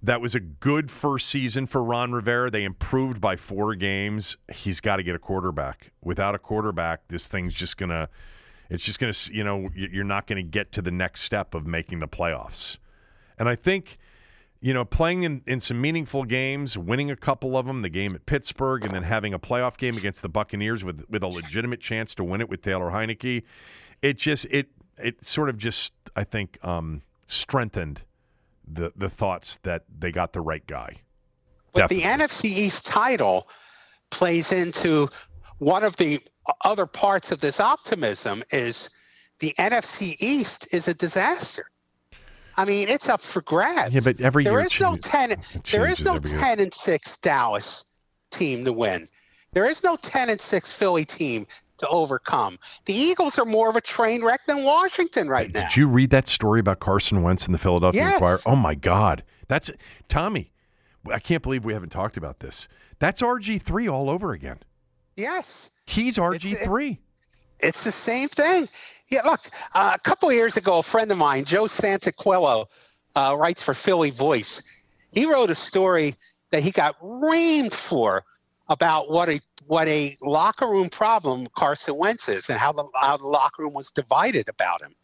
[0.01, 2.49] that was a good first season for Ron Rivera.
[2.49, 4.37] They improved by four games.
[4.51, 5.91] He's got to get a quarterback.
[6.01, 8.07] Without a quarterback, this thing's just gonna.
[8.69, 9.13] It's just gonna.
[9.31, 12.77] You know, you're not gonna get to the next step of making the playoffs.
[13.37, 13.97] And I think,
[14.61, 18.15] you know, playing in, in some meaningful games, winning a couple of them, the game
[18.15, 21.81] at Pittsburgh, and then having a playoff game against the Buccaneers with with a legitimate
[21.81, 23.43] chance to win it with Taylor Heinicke,
[24.01, 28.01] it just it it sort of just I think um, strengthened
[28.67, 30.97] the the thoughts that they got the right guy.
[31.73, 32.03] But Definitely.
[32.03, 33.47] the NFC East title
[34.09, 35.07] plays into
[35.59, 36.19] one of the
[36.65, 38.89] other parts of this optimism is
[39.39, 41.65] the NFC East is a disaster.
[42.57, 43.93] I mean, it's up for grabs.
[43.93, 45.35] Yeah, but every there year is no ten.
[45.71, 46.39] There is no every year.
[46.39, 47.85] ten and six Dallas
[48.31, 49.07] team to win.
[49.51, 51.47] There is no 10 and 6 Philly team
[51.79, 52.59] to overcome.
[52.85, 55.67] The Eagles are more of a train wreck than Washington right now.
[55.69, 58.13] Did you read that story about Carson Wentz in the Philadelphia Yes.
[58.13, 58.39] Inquirer?
[58.45, 59.71] Oh my God, that's
[60.07, 60.51] Tommy.
[61.11, 62.67] I can't believe we haven't talked about this.
[62.99, 64.59] That's RG three all over again.
[65.15, 65.71] Yes.
[65.85, 66.99] He's RG three.
[67.61, 68.69] It's the same thing.
[69.07, 72.67] Yeah, look, uh, a couple of years ago, a friend of mine, Joe Santoliquito,
[73.15, 74.61] uh, writes for Philly Voice.
[75.11, 76.15] He wrote a story
[76.51, 78.23] that he got reamed for
[78.69, 83.17] about what a what a locker room problem Carson Wentz is and how the how
[83.17, 84.95] the locker room was divided about him.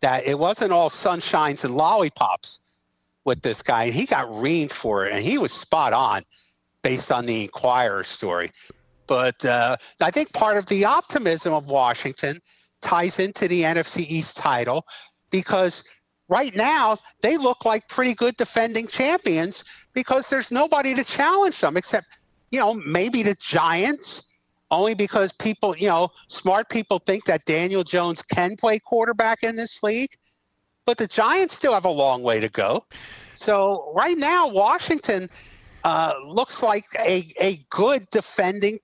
[0.00, 2.60] That it wasn't all sunshines and lollipops
[3.24, 3.84] with this guy.
[3.84, 6.24] And he got reamed for it, and he was spot on
[6.82, 8.50] based on the Inquirer story.
[9.06, 12.40] But uh, I think part of the optimism of Washington
[12.80, 14.84] ties into the NFC East title
[15.30, 15.84] because
[16.28, 19.62] right now they look like pretty good defending champions
[19.94, 22.06] because there's nobody to challenge them except,
[22.52, 24.26] you know, maybe the Giants,
[24.70, 29.56] only because people, you know, smart people think that Daniel Jones can play quarterback in
[29.56, 30.10] this league.
[30.86, 32.84] But the Giants still have a long way to go.
[33.34, 35.28] So right now, Washington
[35.84, 38.78] uh, looks like a, a good defending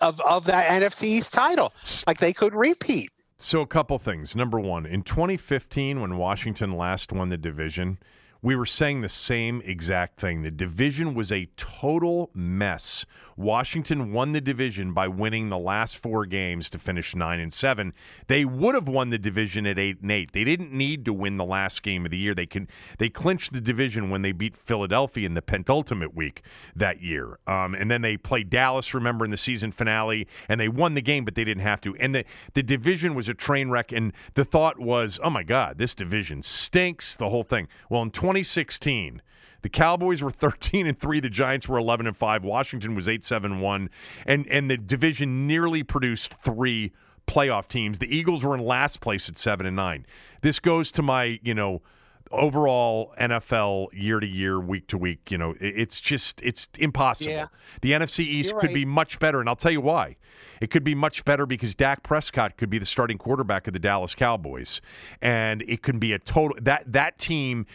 [0.00, 1.72] of, of that NFC East title.
[2.06, 3.10] Like they could repeat.
[3.38, 4.34] So a couple things.
[4.34, 7.98] Number one, in 2015, when Washington last won the division,
[8.46, 10.42] we were saying the same exact thing.
[10.42, 13.04] The division was a total mess.
[13.36, 17.92] Washington won the division by winning the last four games to finish nine and seven.
[18.28, 20.32] They would have won the division at eight and eight.
[20.32, 22.34] They didn't need to win the last game of the year.
[22.34, 26.42] They can they clinched the division when they beat Philadelphia in the penultimate week
[26.74, 27.38] that year.
[27.46, 31.02] Um, and then they played Dallas, remember, in the season finale, and they won the
[31.02, 31.96] game, but they didn't have to.
[31.96, 33.92] And the the division was a train wreck.
[33.92, 37.16] And the thought was, oh my God, this division stinks.
[37.16, 37.68] The whole thing.
[37.90, 39.22] Well, in 2016.
[39.62, 43.88] The Cowboys were 13 and 3, the Giants were 11 and 5, Washington was 8-7-1
[44.26, 46.92] and and the division nearly produced 3
[47.26, 47.98] playoff teams.
[47.98, 50.06] The Eagles were in last place at 7 and 9.
[50.42, 51.82] This goes to my, you know,
[52.30, 57.32] overall NFL year to year, week to week, you know, it's just it's impossible.
[57.32, 57.46] Yeah.
[57.80, 58.74] The NFC East You're could right.
[58.74, 60.16] be much better and I'll tell you why.
[60.60, 63.78] It could be much better because Dak Prescott could be the starting quarterback of the
[63.78, 64.80] Dallas Cowboys,
[65.20, 67.66] and it could be a total that that team.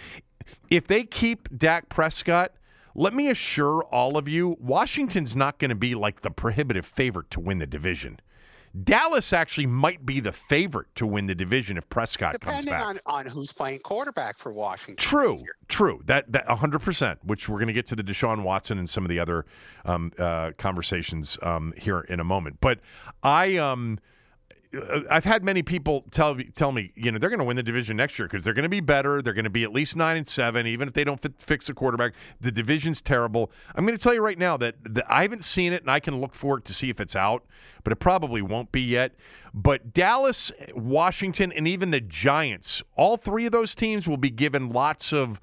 [0.70, 2.54] If they keep Dak Prescott,
[2.96, 7.32] let me assure all of you, Washington's not going to be like the prohibitive favorite
[7.32, 8.20] to win the division.
[8.84, 12.86] Dallas actually might be the favorite to win the division if Prescott comes Depending back.
[12.86, 14.96] on, on who's playing quarterback for Washington.
[14.96, 16.02] True, true.
[16.06, 17.20] That that hundred percent.
[17.24, 19.46] Which we're going to get to the Deshaun Watson and some of the other
[19.84, 22.60] um, uh, conversations um, here in a moment.
[22.62, 22.80] But
[23.24, 24.00] I um.
[24.76, 27.58] Uh, I've had many people tell me, tell me, you know, they're going to win
[27.58, 29.22] the division next year because they're going to be better.
[29.22, 31.68] They're going to be at least nine and seven, even if they don't fit, fix
[31.68, 32.14] the quarterback.
[32.40, 33.52] The division's terrible.
[33.76, 36.00] I'm going to tell you right now that, that I haven't seen it, and I
[36.00, 37.46] can look for it to see if it's out,
[37.84, 39.14] but it probably won't be yet.
[39.54, 44.70] But Dallas, Washington, and even the Giants, all three of those teams will be given
[44.70, 45.40] lots of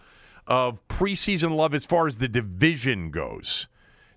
[0.46, 3.66] of preseason love as far as the division goes.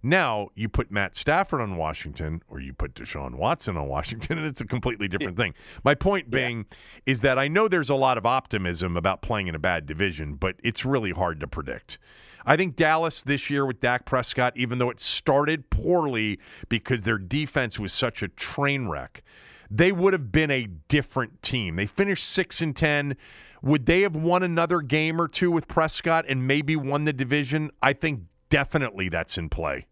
[0.03, 4.47] Now you put Matt Stafford on Washington, or you put Deshaun Watson on Washington, and
[4.47, 5.53] it's a completely different thing.
[5.83, 6.65] My point being
[7.05, 10.35] is that I know there's a lot of optimism about playing in a bad division,
[10.35, 11.99] but it's really hard to predict.
[12.45, 17.19] I think Dallas this year with Dak Prescott, even though it started poorly because their
[17.19, 19.23] defense was such a train wreck,
[19.69, 21.75] they would have been a different team.
[21.75, 23.15] They finished six and ten.
[23.61, 27.69] Would they have won another game or two with Prescott and maybe won the division?
[27.81, 29.85] I think definitely that's in play.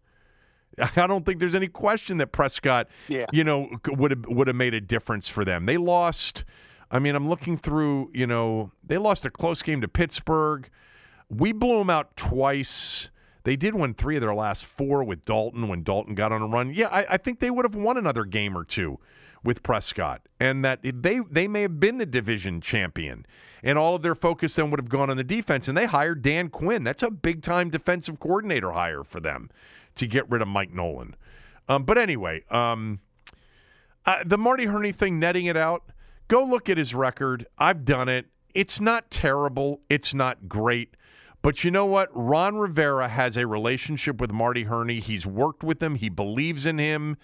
[0.96, 3.26] I don't think there's any question that Prescott, Yeah.
[3.32, 5.66] you know, would have would have made a difference for them.
[5.66, 6.44] They lost.
[6.90, 8.10] I mean, I'm looking through.
[8.14, 10.68] You know, they lost a close game to Pittsburgh.
[11.28, 13.08] We blew them out twice.
[13.44, 16.46] They did win three of their last four with Dalton when Dalton got on a
[16.46, 16.74] run.
[16.74, 18.98] Yeah, I, I think they would have won another game or two
[19.42, 23.24] with Prescott, and that they they may have been the division champion,
[23.62, 25.68] and all of their focus then would have gone on the defense.
[25.68, 26.84] And they hired Dan Quinn.
[26.84, 29.48] That's a big time defensive coordinator hire for them
[30.00, 31.14] to get rid of Mike Nolan.
[31.68, 33.00] Um, but anyway, um,
[34.04, 35.84] uh, the Marty Hurney thing, netting it out.
[36.28, 37.46] Go look at his record.
[37.58, 38.26] I've done it.
[38.54, 39.80] It's not terrible.
[39.88, 40.96] It's not great.
[41.42, 42.08] But you know what?
[42.12, 45.00] Ron Rivera has a relationship with Marty Hurney.
[45.00, 45.94] He's worked with him.
[45.94, 47.16] He believes in him.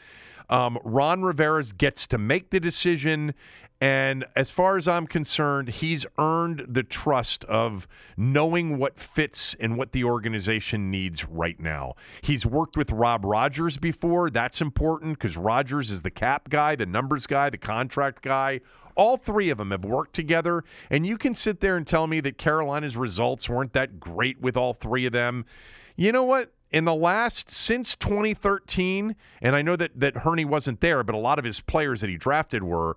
[0.48, 3.34] Um, Ron Rivera gets to make the decision.
[3.80, 9.76] And as far as I'm concerned, he's earned the trust of knowing what fits and
[9.76, 11.94] what the organization needs right now.
[12.22, 14.30] He's worked with Rob Rogers before.
[14.30, 18.60] That's important because Rogers is the cap guy, the numbers guy, the contract guy.
[18.94, 20.64] All three of them have worked together.
[20.88, 24.56] And you can sit there and tell me that Carolina's results weren't that great with
[24.56, 25.44] all three of them.
[25.96, 26.50] You know what?
[26.72, 31.18] In the last since 2013, and I know that that Hurney wasn't there, but a
[31.18, 32.96] lot of his players that he drafted were.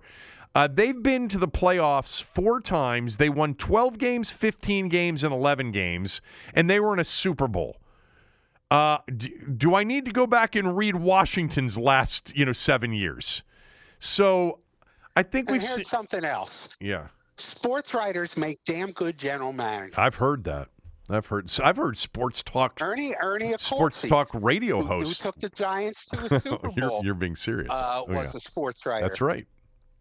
[0.52, 3.18] Uh, they've been to the playoffs four times.
[3.18, 6.20] They won 12 games, 15 games, and 11 games,
[6.52, 7.76] and they were in a Super Bowl.
[8.68, 12.92] Uh, do, do I need to go back and read Washington's last, you know, seven
[12.92, 13.42] years?
[14.00, 14.58] So
[15.14, 15.84] I think And we've heard seen.
[15.84, 16.74] something else.
[16.80, 17.06] Yeah,
[17.36, 19.94] Sports writers make damn good general managers.
[19.96, 20.66] I've heard that.
[21.14, 21.50] I've heard.
[21.62, 26.06] I've heard sports talk, Ernie Ernie sports Accorsi, talk radio who, who took the Giants
[26.06, 27.70] to a Super you're, Bowl, you're being serious.
[27.70, 28.36] uh, Oh, was yeah.
[28.36, 29.06] a sports writer.
[29.08, 29.46] That's right.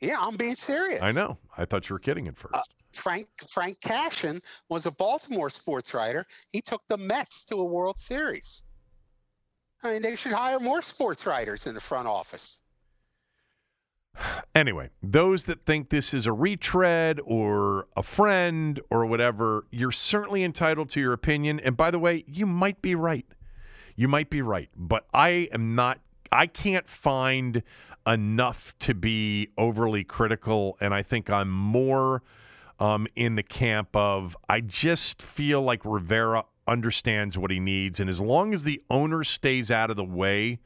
[0.02, 1.02] Yeah, I'm being serious.
[1.02, 1.38] I know.
[1.58, 2.56] I thought you were kidding at first.
[2.56, 2.62] Uh,
[2.94, 6.26] Frank Frank Cashen was a Baltimore sports writer.
[6.52, 8.64] He took the Mets to a World Series.
[9.84, 12.62] I mean, they should hire more sports writers in the front office.
[14.56, 20.44] Anyway, those that think this is a retread or a friend or whatever, you're certainly
[20.44, 21.60] entitled to your opinion.
[21.62, 23.26] And by the way, you might be right.
[23.96, 24.70] You might be right.
[24.76, 26.00] But I am not,
[26.32, 27.64] I can't find
[28.06, 30.78] enough to be overly critical.
[30.82, 32.24] And I think I'm more
[32.80, 38.00] um, in the camp of I just feel like Rivera understands what he needs.
[38.00, 40.60] And as long as the owner stays out of the way,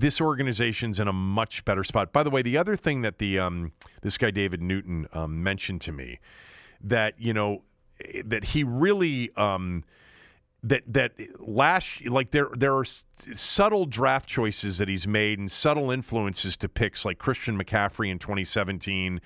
[0.00, 2.12] this organization's in a much better spot.
[2.12, 3.72] By the way, the other thing that the um,
[4.02, 6.20] this guy David Newton um, mentioned to me
[6.82, 7.62] that you know
[8.24, 9.84] that he really um,
[10.62, 12.84] that that last like there there are
[13.34, 18.18] subtle draft choices that he's made and subtle influences to picks like Christian McCaffrey in
[18.18, 19.20] 2017.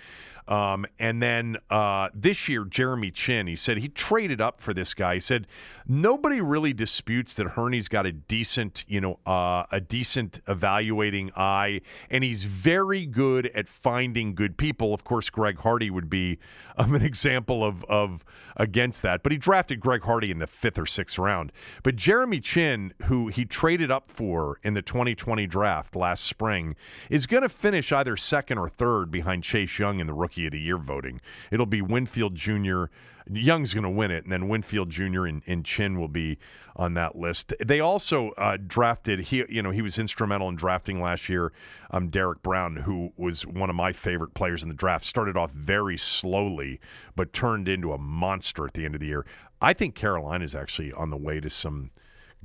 [0.49, 4.93] Um, and then uh, this year, Jeremy Chinn, he said he traded up for this
[4.93, 5.15] guy.
[5.15, 5.47] He said
[5.87, 11.81] nobody really disputes that Hurney's got a decent, you know, uh, a decent evaluating eye,
[12.11, 14.93] and he's very good at finding good people.
[14.95, 16.39] Of course, Greg Hardy would be
[16.77, 18.25] um, an example of of
[18.57, 21.53] against that, but he drafted Greg Hardy in the fifth or sixth round.
[21.83, 26.77] But Jeremy Chinn, who he traded up for in the 2020 draft last spring,
[27.09, 30.53] is going to finish either second or third behind Chase Young in the Rookie of
[30.53, 31.21] the Year voting.
[31.51, 32.85] It'll be Winfield Jr.
[33.31, 35.27] Young's going to win it, and then Winfield Jr.
[35.27, 36.39] and, and Chinn will be
[36.75, 37.53] on that list.
[37.65, 41.53] They also uh, drafted he, you know, he was instrumental in drafting last year.
[41.91, 45.53] Um, Derrick Brown, who was one of my favorite players in the draft, started off
[45.53, 46.81] very slowly,
[47.15, 49.27] but turned into a monster at the end of the year.
[49.61, 51.91] I think Carolina is actually on the way to some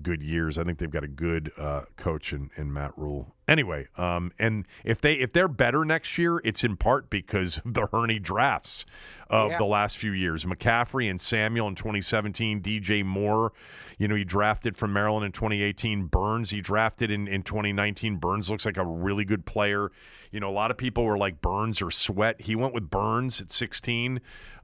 [0.01, 0.57] good years.
[0.57, 3.33] I think they've got a good uh, coach in, in Matt Rhule.
[3.47, 7.73] Anyway, um, and if they if they're better next year, it's in part because of
[7.75, 8.85] the Hurney drafts
[9.29, 9.57] of Yeah.
[9.57, 10.43] the last few years.
[10.43, 13.53] McCaffrey and Samuel in 2017, DJ Moore,
[13.97, 16.07] you know, he drafted from Maryland in 2018.
[16.07, 18.17] Burns, he drafted in, in 2019.
[18.17, 19.91] Burns looks like a really good player.
[20.31, 22.41] You know, a lot of people were like Burns or Sweat.
[22.41, 24.19] He went with Burns at 16.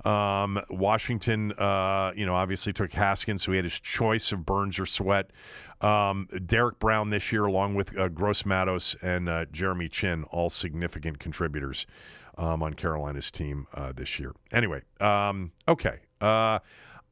[0.05, 4.77] Um, Washington, uh, you know, obviously took Haskins, so he had his choice of Burns
[4.77, 5.31] or Sweat.
[5.83, 10.49] Um, Derrick Brown this year, along with uh, Gross Matos and uh, Jeremy Chinn, all
[10.49, 11.85] significant contributors
[12.37, 14.33] um, on Carolina's team uh, this year.
[14.51, 15.99] Anyway, um, okay.
[16.21, 16.59] Uh,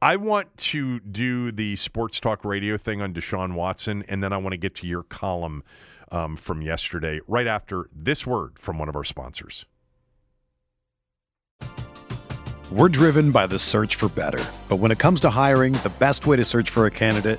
[0.00, 4.38] I want to do the sports talk radio thing on Deshaun Watson, and then I
[4.38, 5.62] want to get to your column
[6.10, 9.64] um, from yesterday right after this word from one of our sponsors.
[12.72, 14.42] We're driven by the search for better.
[14.68, 17.38] But when it comes to hiring, the best way to search for a candidate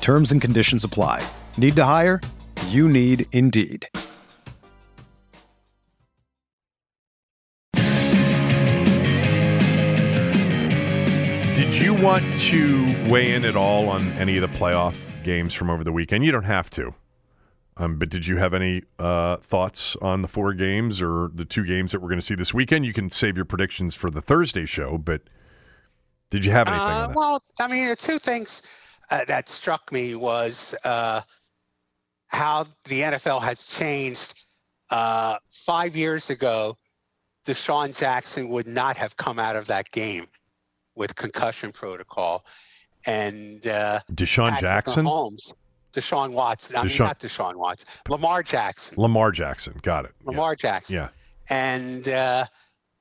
[0.00, 1.22] Terms and conditions apply.
[1.58, 2.20] Need to hire?
[2.68, 3.86] You need Indeed.
[11.56, 14.94] Did you want to weigh in at all on any of the playoff
[15.24, 16.24] games from over the weekend?
[16.24, 16.94] You don't have to.
[17.76, 21.64] Um, but did you have any uh, thoughts on the four games or the two
[21.64, 22.86] games that we're going to see this weekend?
[22.86, 25.22] You can save your predictions for the Thursday show, but
[26.30, 27.16] did you have anything Uh, on that?
[27.16, 28.62] well, I mean, the two things
[29.10, 31.20] uh, that struck me was uh,
[32.28, 34.34] how the NFL has changed.
[34.90, 36.76] Uh, five years ago,
[37.46, 40.26] Deshaun Jackson would not have come out of that game
[40.94, 42.44] with concussion protocol.
[43.06, 45.04] And uh, DeSean Patrick Jackson?
[45.06, 45.54] Mahomes,
[45.94, 46.76] Deshaun Watson.
[46.76, 47.88] I mean, not Deshaun Watson.
[48.08, 49.00] Lamar Jackson.
[49.00, 49.78] Lamar Jackson.
[49.82, 50.12] Got it.
[50.22, 50.30] Yeah.
[50.30, 50.96] Lamar Jackson.
[50.96, 51.08] Yeah.
[51.50, 52.46] And uh,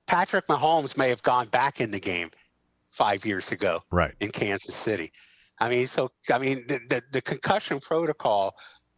[0.05, 2.29] Patrick Mahomes may have gone back in the game
[2.89, 4.13] five years ago Right.
[4.21, 5.11] in Kansas City.
[5.59, 8.55] I mean, so I mean, the, the, the concussion protocol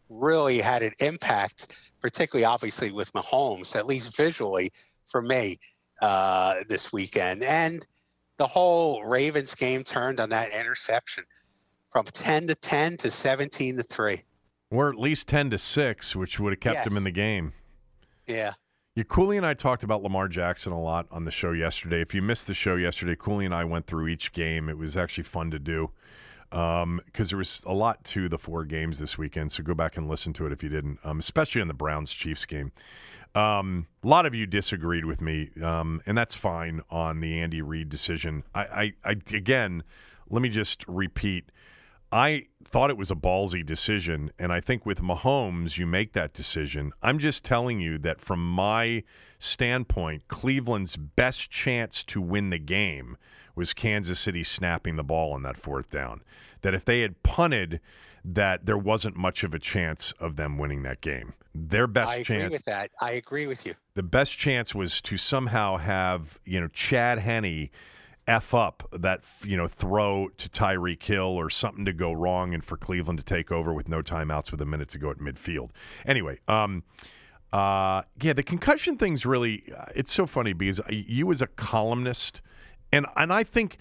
[0.10, 4.72] really had an impact, particularly obviously with Mahomes, at least visually
[5.08, 5.60] for me
[6.02, 7.44] uh, this weekend.
[7.44, 7.86] And
[8.38, 11.24] the whole Ravens game turned on that interception
[11.90, 14.22] from 10 to 10 to 17 to 3.
[14.72, 17.54] Or at least 10 to 6, which would have kept him in the game.
[18.28, 18.54] Yeah.
[18.96, 22.02] Yeah, Cooley and I talked about Lamar Jackson a lot on the show yesterday.
[22.02, 24.68] If you missed the show yesterday, Cooley and I went through each game.
[24.68, 25.92] It was actually fun to do
[26.50, 29.52] because there was a lot to the four games this weekend.
[29.52, 32.12] So go back and listen to it if you didn't, um, especially in the Browns
[32.12, 32.72] Chiefs game.
[33.36, 37.62] Um, a lot of you disagreed with me, um, and that's fine on the Andy
[37.62, 38.44] Reid decision.
[38.56, 39.84] I, I, I again,
[40.30, 41.52] let me just repeat.
[42.12, 46.34] I thought it was a ballsy decision, and I think with Mahomes, you make that
[46.34, 46.92] decision.
[47.04, 49.04] I'm just telling you that from my
[49.38, 53.16] standpoint, Cleveland's best chance to win the game
[53.60, 56.22] was Kansas City snapping the ball on that fourth down.
[56.62, 57.82] That if they had punted,
[58.24, 61.34] that there wasn't much of a chance of them winning that game.
[61.54, 62.90] Their best I agree chance with that.
[63.02, 63.76] I agree with you.
[63.96, 67.70] the best chance was to somehow have you know Chad Henne
[68.28, 72.64] f up that you know throw to Tyreek Hill or something to go wrong and
[72.64, 75.72] for Cleveland to take over with no timeouts with a minute to go at midfield.
[76.06, 76.84] Anyway, um,
[77.52, 82.42] uh, yeah, the concussion thing's really uh, it's so funny because you as a columnist
[82.92, 83.78] and and I think.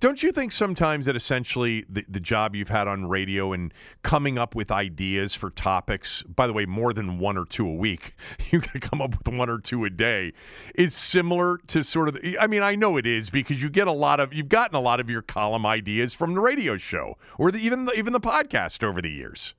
[0.00, 4.36] Don't you think sometimes that essentially the, the job you've had on radio and coming
[4.36, 8.16] up with ideas for topics, by the way, more than one or two a week,
[8.50, 10.32] you can come up with one or two a day,
[10.74, 13.92] is similar to sort of, I mean, I know it is because you get a
[13.92, 17.52] lot of, you've gotten a lot of your column ideas from the radio show or
[17.52, 19.54] the, even, the, even the podcast over the years.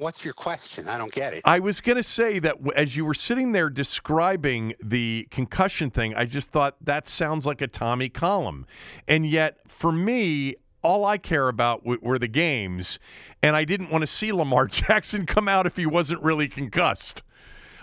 [0.00, 0.88] What's your question?
[0.88, 1.42] I don't get it.
[1.44, 6.14] I was going to say that as you were sitting there describing the concussion thing,
[6.14, 8.64] I just thought that sounds like a Tommy column.
[9.06, 12.98] And yet, for me, all I care about w- were the games,
[13.42, 17.22] and I didn't want to see Lamar Jackson come out if he wasn't really concussed.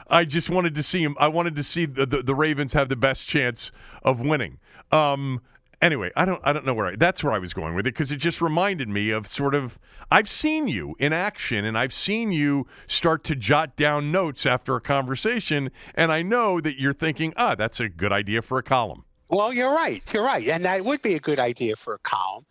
[0.09, 1.15] I just wanted to see him.
[1.20, 4.57] I wanted to see the, the, the Ravens have the best chance of winning.
[4.91, 5.41] Um,
[5.82, 7.93] anyway, I don't I don't know where I, that's where I was going with it
[7.93, 9.78] because it just reminded me of sort of
[10.09, 14.75] I've seen you in action and I've seen you start to jot down notes after
[14.75, 18.63] a conversation, and I know that you're thinking, ah, that's a good idea for a
[18.63, 19.03] column.
[19.30, 20.01] Well, you're right.
[20.13, 20.47] You're right.
[20.47, 22.45] And that would be a good idea for a column.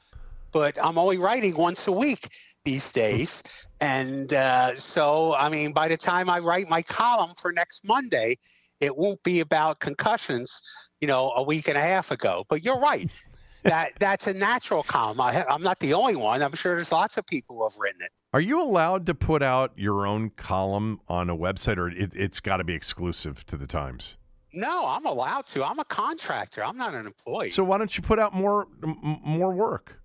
[0.52, 2.28] But I'm only writing once a week
[2.64, 3.42] these days.
[3.80, 8.38] And uh, so, I mean, by the time I write my column for next Monday,
[8.80, 10.62] it won't be about concussions,
[11.00, 12.44] you know, a week and a half ago.
[12.48, 13.10] But you're right.
[13.64, 15.20] that That's a natural column.
[15.20, 16.42] I, I'm not the only one.
[16.42, 18.10] I'm sure there's lots of people who have written it.
[18.32, 22.40] Are you allowed to put out your own column on a website, or it, it's
[22.40, 24.16] got to be exclusive to the Times?
[24.52, 25.64] No, I'm allowed to.
[25.64, 26.64] I'm a contractor.
[26.64, 30.00] I'm not an employee So why don't you put out more m- more work?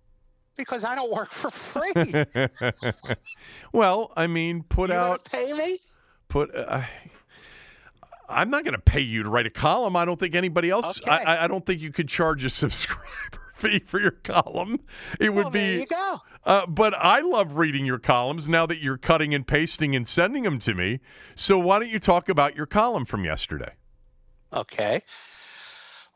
[0.58, 1.92] because I don't work for free.
[3.74, 5.80] well, I mean, put want out pay me?
[6.28, 6.54] put.
[6.56, 6.84] Uh,
[8.32, 9.96] I'm not going to pay you to write a column.
[9.96, 11.00] I don't think anybody else.
[11.00, 11.12] Okay.
[11.12, 13.02] I, I- don't think you could charge a subscriber
[13.58, 14.80] fee for your column.
[15.20, 15.80] It would be.
[15.82, 16.20] you go.
[16.44, 20.44] Uh, but I love reading your columns now that you're cutting and pasting and sending
[20.44, 21.00] them to me.
[21.36, 23.74] So why don't you talk about your column from yesterday?
[24.52, 25.02] Okay.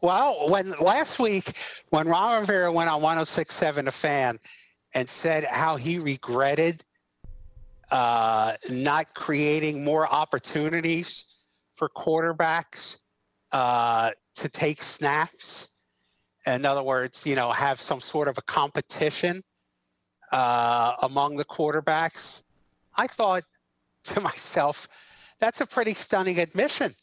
[0.01, 1.53] Well, when last week
[1.89, 4.39] when Ron Rivera went on 106.7 a fan
[4.93, 6.84] and said how he regretted
[7.91, 11.34] uh, not creating more opportunities
[11.76, 12.99] for quarterbacks
[13.51, 15.69] uh, to take snaps.
[16.45, 19.41] In other words, you know, have some sort of a competition
[20.32, 22.43] uh, among the quarterbacks.
[22.97, 23.43] I thought
[24.05, 24.88] to myself,
[25.39, 26.93] that's a pretty stunning admission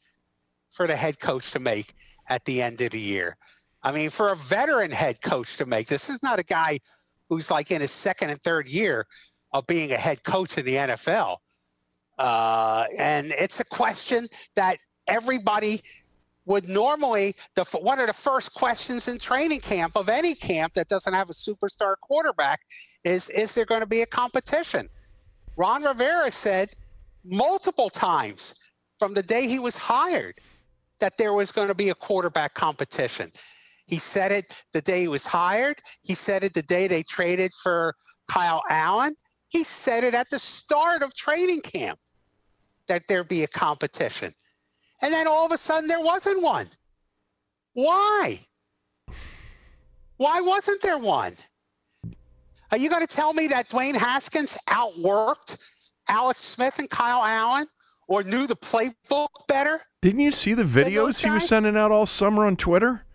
[0.71, 1.95] for the head coach to make
[2.29, 3.37] at the end of the year.
[3.83, 6.79] I mean, for a veteran head coach to make this is not a guy
[7.29, 9.07] who's like in his second and third year
[9.53, 11.39] of being a head coach in the NFL.
[12.23, 15.83] Uh, and it's a question that everybody
[16.45, 20.89] would normally the one of the first questions in training camp of any camp that
[20.89, 22.61] doesn't have a superstar quarterback
[23.03, 24.89] is is there going to be a competition?
[25.57, 26.71] Ron Rivera said
[27.25, 28.55] multiple times
[29.01, 30.37] from the day he was hired
[31.01, 33.33] that there was going to be a quarterback competition.
[33.87, 35.83] He said it the day he was hired.
[36.03, 37.97] He said it the day they traded for
[38.29, 39.17] Kyle Allen.
[39.49, 41.99] He said it at the start of training camp
[42.93, 44.35] that there be a competition.
[45.01, 46.67] And then all of a sudden there wasn't one.
[47.73, 48.39] Why?
[50.19, 51.35] Why wasn't there one?
[52.71, 55.57] Are you going to tell me that Dwayne Haskins outworked
[56.09, 57.67] Alex Smith and Kyle Allen
[58.09, 59.81] or knew the playbook better?
[60.03, 63.07] Didn't you see the videos he was sending out all summer on Twitter?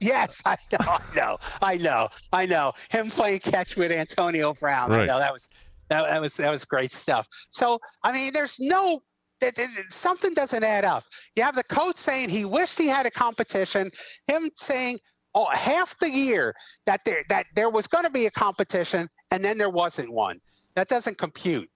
[0.00, 2.72] Yes, I know, I know, I know, I know.
[2.90, 4.90] Him playing catch with Antonio Brown.
[4.90, 5.02] Right.
[5.02, 5.48] I know that was
[5.90, 7.28] that, that was that was great stuff.
[7.50, 9.00] So I mean, there's no
[9.42, 11.04] that, something doesn't add up.
[11.36, 13.90] You have the coach saying he wished he had a competition.
[14.26, 14.98] Him saying
[15.34, 16.54] oh, half the year
[16.86, 20.40] that there that there was going to be a competition, and then there wasn't one.
[20.74, 21.68] That doesn't compute.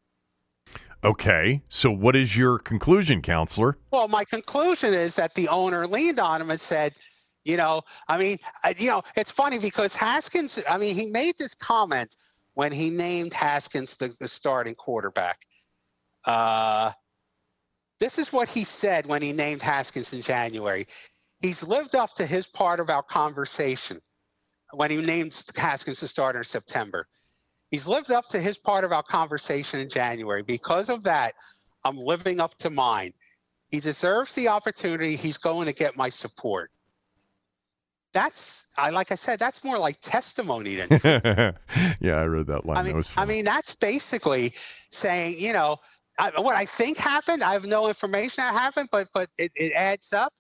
[1.05, 3.77] Okay, so what is your conclusion, counselor?
[3.93, 6.95] Well, my conclusion is that the owner leaned on him and said,
[7.45, 8.39] you know, I mean,
[8.77, 10.61] you know, it's funny because Haskins.
[10.69, 12.17] I mean, he made this comment
[12.55, 15.39] when he named Haskins the, the starting quarterback.
[16.25, 16.91] Uh,
[17.99, 20.87] this is what he said when he named Haskins in January.
[21.41, 24.01] He's lived up to his part of our conversation
[24.73, 27.07] when he named Haskins the starter in September.
[27.71, 30.43] He's lived up to his part of our conversation in January.
[30.43, 31.35] Because of that,
[31.85, 33.13] I'm living up to mine.
[33.69, 35.17] He deserves the opportunity.
[35.17, 36.71] He's going to get my support.
[38.13, 40.89] That's I like I said, that's more like testimony than.
[42.01, 42.79] yeah, I read that line.
[42.79, 44.55] I mean, I mean, that's basically
[44.91, 45.77] saying, you know,
[46.19, 47.43] I, what I think happened.
[47.43, 50.33] I have no information that happened, but but it, it adds up.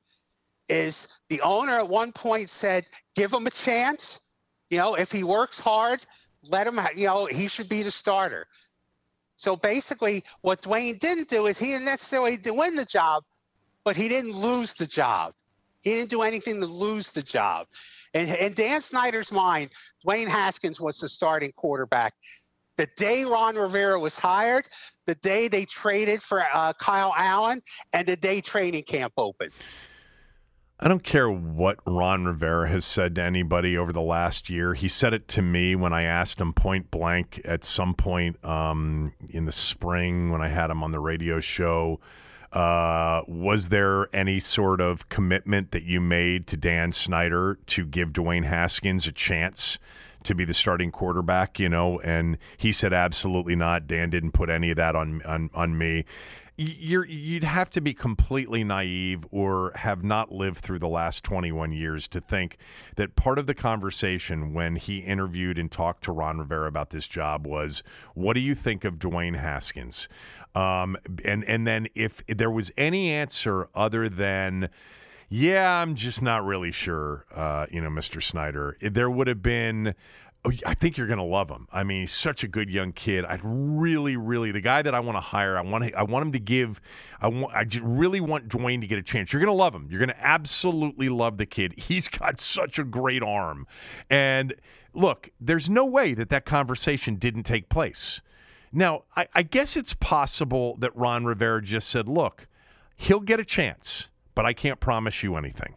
[0.68, 4.20] Is the owner at one point said, "Give him a chance.
[4.68, 6.00] You know, if he works hard,
[6.42, 6.80] let him.
[6.96, 8.46] You know, he should be the starter."
[9.36, 13.22] So basically, what Dwayne didn't do is he didn't necessarily win the job,
[13.84, 15.34] but he didn't lose the job.
[15.82, 17.68] He didn't do anything to lose the job.
[18.14, 19.70] And in Dan Snyder's mind,
[20.04, 22.14] Dwayne Haskins was the starting quarterback.
[22.76, 24.68] The day Ron Rivera was hired,
[25.06, 27.62] the day they traded for uh, Kyle Allen,
[27.92, 29.52] and the day training camp opened.
[30.78, 34.74] I don't care what Ron Rivera has said to anybody over the last year.
[34.74, 39.14] He said it to me when I asked him point blank at some point um,
[39.30, 41.98] in the spring when I had him on the radio show.
[42.52, 48.10] Uh, was there any sort of commitment that you made to Dan Snyder to give
[48.10, 49.78] Dwayne Haskins a chance
[50.26, 53.86] to be the starting quarterback, you know, and he said absolutely not.
[53.86, 56.04] Dan didn't put any of that on on, on me.
[56.58, 61.72] You're, you'd have to be completely naive or have not lived through the last 21
[61.72, 62.56] years to think
[62.96, 67.06] that part of the conversation when he interviewed and talked to Ron Rivera about this
[67.06, 67.82] job was,
[68.14, 70.08] "What do you think of Dwayne Haskins?"
[70.54, 70.96] Um,
[71.26, 74.70] and and then if there was any answer other than
[75.28, 78.22] yeah, I'm just not really sure, uh, you know, Mr.
[78.22, 78.76] Snyder.
[78.80, 79.94] There would have been.
[80.44, 81.66] Oh, I think you're going to love him.
[81.72, 83.24] I mean, he's such a good young kid.
[83.24, 86.32] I really, really, the guy that I want to hire, I want, I want him
[86.32, 86.80] to give.
[87.20, 89.32] I want, I just really want Dwayne to get a chance.
[89.32, 89.88] You're going to love him.
[89.90, 91.74] You're going to absolutely love the kid.
[91.76, 93.66] He's got such a great arm,
[94.08, 94.54] and
[94.94, 98.20] look, there's no way that that conversation didn't take place.
[98.72, 102.46] Now, I, I guess it's possible that Ron Rivera just said, "Look,
[102.96, 105.74] he'll get a chance." But I can't promise you anything.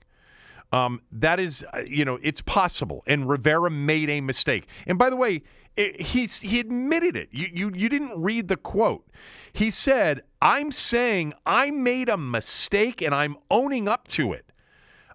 [0.72, 3.03] Um, that is, uh, you know, it's possible.
[3.07, 4.68] And Rivera made a mistake.
[4.86, 5.41] And by the way,
[5.76, 7.30] it, he's he admitted it.
[7.32, 9.07] You, you you didn't read the quote.
[9.51, 14.45] He said, "I'm saying I made a mistake, and I'm owning up to it."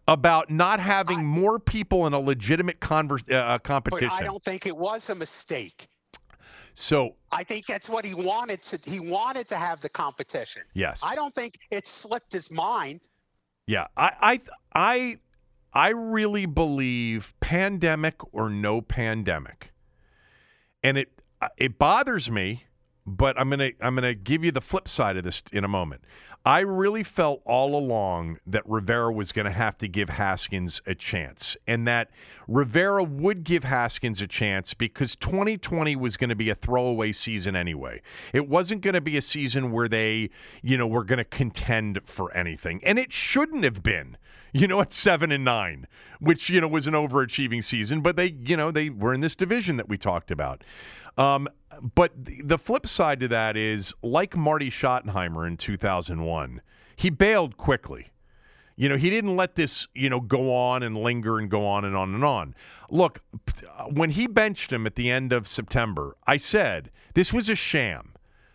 [0.07, 4.09] About not having I, more people in a legitimate converse, uh, uh competition.
[4.09, 5.89] But I don't think it was a mistake.
[6.75, 8.91] So I think that's what he wanted to.
[8.91, 10.63] He wanted to have the competition.
[10.75, 11.01] Yes.
[11.03, 13.01] I don't think it slipped his mind.
[13.67, 14.41] Yeah, I, I,
[14.75, 15.19] I,
[15.73, 19.73] I really believe pandemic or no pandemic,
[20.83, 21.09] and it
[21.57, 22.65] it bothers me,
[23.07, 26.03] but I'm gonna I'm gonna give you the flip side of this in a moment.
[26.47, 30.95] I really felt all along that Rivera was going to have to give Haskins a
[30.95, 32.11] chance and that
[32.47, 37.57] Rivera would give Haskins a chance because 2020 was going to be a throwaway season
[37.57, 38.03] anyway.
[38.35, 40.29] It wasn't going to be a season where they,
[40.61, 42.83] you know, were going to contend for anything.
[42.85, 44.19] And it shouldn't have been.
[44.57, 45.89] You know, at 7 and 9,
[46.21, 49.35] which, you know, was an overachieving season, but they, you know, they were in this
[49.35, 50.63] division that we talked about.
[51.17, 51.49] Um,
[51.95, 56.61] but the flip side to that is, like Marty Schottenheimer in 2001,
[56.97, 58.11] he bailed quickly.
[58.77, 61.85] You know, he didn't let this, you know, go on and linger and go on
[61.85, 62.55] and on and on.
[62.91, 63.21] Look,
[63.93, 68.15] when he benched him at the end of September, I said this was a sham.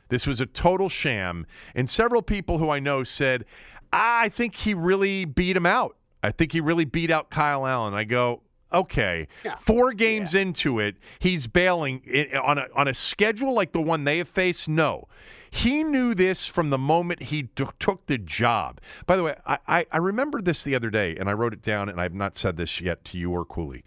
[0.09, 1.45] This was a total sham.
[1.73, 3.45] And several people who I know said,
[3.93, 5.95] I think he really beat him out.
[6.21, 7.93] I think he really beat out Kyle Allen.
[7.93, 8.41] I go,
[8.71, 9.27] okay.
[9.43, 9.55] Yeah.
[9.65, 12.01] Four games into it, he's bailing
[12.43, 14.67] on a on a schedule like the one they have faced.
[14.67, 15.07] No,
[15.51, 18.79] he knew this from the moment he t- took the job.
[19.05, 21.61] By the way, I, I I remembered this the other day, and I wrote it
[21.61, 23.83] down, and I've not said this yet to you or Cooley.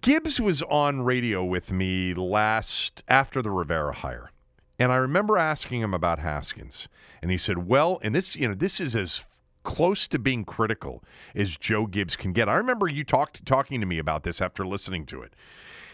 [0.00, 4.30] Gibbs was on radio with me last after the Rivera hire.
[4.78, 6.88] And I remember asking him about Haskins.
[7.22, 9.22] And he said, "Well, and this, you know, this is as
[9.64, 11.02] close to being critical
[11.34, 14.64] as Joe Gibbs can get." I remember you talked talking to me about this after
[14.66, 15.32] listening to it.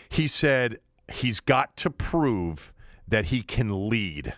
[0.08, 0.78] He said
[1.10, 2.72] he's got to prove
[3.08, 4.34] that he can lead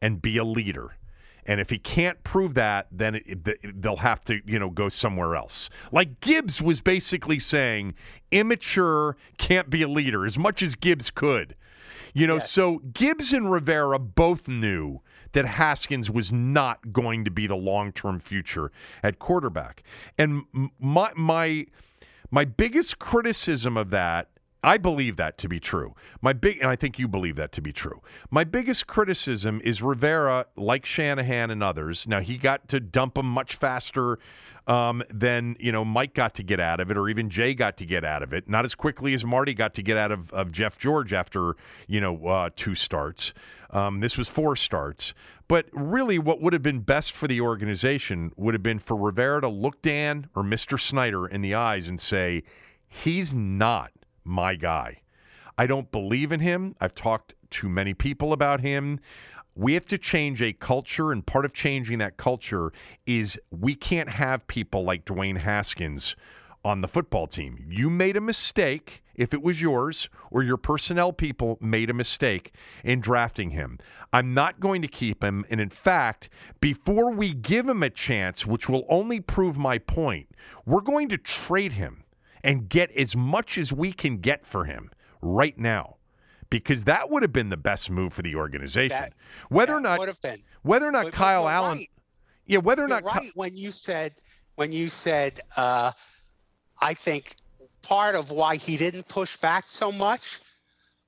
[0.00, 0.96] and be a leader.
[1.46, 4.88] And if he can't prove that, then it, it- they'll have to, you know, go
[4.88, 5.68] somewhere else.
[5.92, 7.94] Like Gibbs was basically saying,
[8.30, 11.54] immature can't be a leader as much as Gibbs could.
[12.14, 12.50] You know, Yes.
[12.50, 15.00] so Gibbs and Rivera both knew
[15.34, 18.72] that Haskins was not going to be the long-term future
[19.02, 19.82] at quarterback.
[20.16, 20.44] And
[20.80, 21.66] my my
[22.30, 24.28] my biggest criticism of that,
[24.62, 25.94] I believe that to be true.
[26.22, 28.00] My big and I think you believe that to be true.
[28.30, 32.06] My biggest criticism is Rivera, like Shanahan and others.
[32.08, 34.18] Now he got to dump him much faster
[34.66, 37.76] um, than you know Mike got to get out of it, or even Jay got
[37.78, 38.48] to get out of it.
[38.48, 41.56] Not as quickly as Marty got to get out of, of Jeff George after
[41.86, 43.32] you know uh, two starts.
[43.74, 45.12] Um, this was four starts.
[45.48, 49.40] But really, what would have been best for the organization would have been for Rivera
[49.42, 50.80] to look Dan or Mr.
[50.80, 52.44] Snyder in the eyes and say,
[52.88, 53.90] he's not
[54.22, 55.00] my guy.
[55.58, 56.76] I don't believe in him.
[56.80, 59.00] I've talked to many people about him.
[59.56, 62.72] We have to change a culture, and part of changing that culture
[63.06, 66.16] is we can't have people like Dwayne Haskins
[66.64, 67.64] on the football team.
[67.68, 72.52] You made a mistake if it was yours or your personnel people made a mistake
[72.82, 73.78] in drafting him.
[74.12, 75.44] I'm not going to keep him.
[75.50, 76.28] And in fact,
[76.60, 80.28] before we give him a chance, which will only prove my point,
[80.64, 82.04] we're going to trade him
[82.42, 84.90] and get as much as we can get for him
[85.20, 85.96] right now.
[86.50, 88.96] Because that would have been the best move for the organization.
[88.96, 89.14] That-
[89.48, 90.42] whether or not would have been.
[90.62, 91.90] whether or not Kyle Allen right.
[92.46, 94.14] Yeah, whether or You're not Ky- right when you said
[94.56, 95.92] when you said uh,
[96.84, 97.36] I think
[97.80, 100.40] part of why he didn't push back so much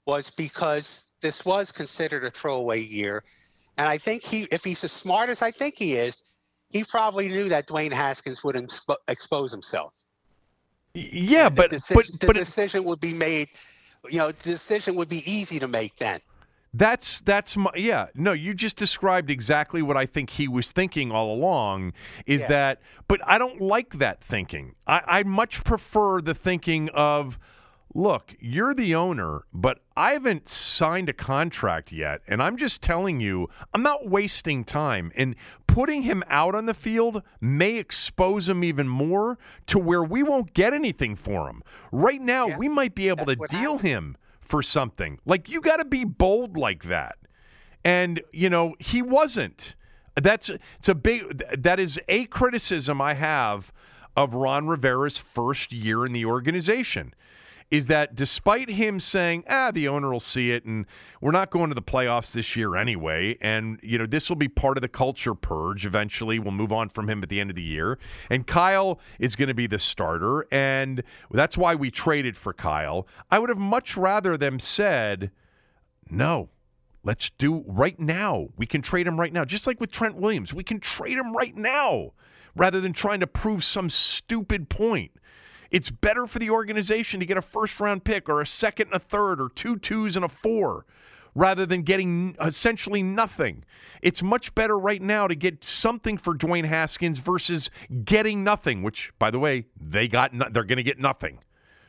[0.07, 3.23] was because this was considered a throwaway year,
[3.77, 6.25] and I think he, if he's as smart as I think he is,
[6.71, 9.95] he probably knew that Dwayne Haskins would expo- expose himself.
[10.95, 13.49] Yeah, but the, but deci- the but it- decision would be made.
[14.09, 16.21] You know, the decision would be easy to make then.
[16.75, 18.07] That's that's my yeah.
[18.15, 21.93] No, you just described exactly what I think he was thinking all along.
[22.27, 22.49] Is Yeah.
[22.49, 22.81] that?
[23.09, 24.75] But I don't like that thinking.
[24.87, 27.39] I, I much prefer the thinking of,
[27.95, 33.21] look, you're the owner, but I haven't signed a contract yet, and I'm just telling
[33.21, 35.13] you, I'm not wasting time.
[35.17, 35.35] And
[35.67, 39.39] putting him out on the field may expose him even more
[39.69, 41.63] to where we won't get anything for him.
[41.91, 43.81] Right now, Yeah, we might be able that's to deal happened.
[43.89, 44.17] him
[44.49, 45.19] for something.
[45.27, 47.17] Like you got to be bold like that.
[47.85, 49.75] And you know, he wasn't.
[50.21, 53.73] That's it's a big that is a criticism I have
[54.17, 57.15] of Ron Rivera's first year in the organization.
[57.69, 60.87] Is that despite him saying, ah, the owner will see it and
[61.21, 64.47] we're not going to the playoffs this year anyway, and you know, this will be
[64.47, 66.39] part of the culture purge eventually.
[66.39, 67.99] We'll move on from him at the end of the year.
[68.31, 71.03] And Kyle is going to be the starter, and
[71.33, 73.09] that's why we traded for Kyle.
[73.33, 75.33] I would have much rather them said,
[76.09, 76.51] no,
[77.03, 78.49] let's do right now.
[78.57, 79.45] We can trade him right now.
[79.45, 82.13] Just like with Trent Williams, we can trade him right now
[82.55, 85.13] rather than trying to prove some stupid point.
[85.71, 88.97] It's better for the organization to get a first round pick or a second and
[88.97, 90.87] a third or two twos and a four
[91.35, 93.63] rather than getting essentially nothing.
[94.01, 97.69] It's much better right now to get something for Dwayne Haskins versus
[98.05, 101.41] getting nothing, which, by the way, they got no- they're going to get nothing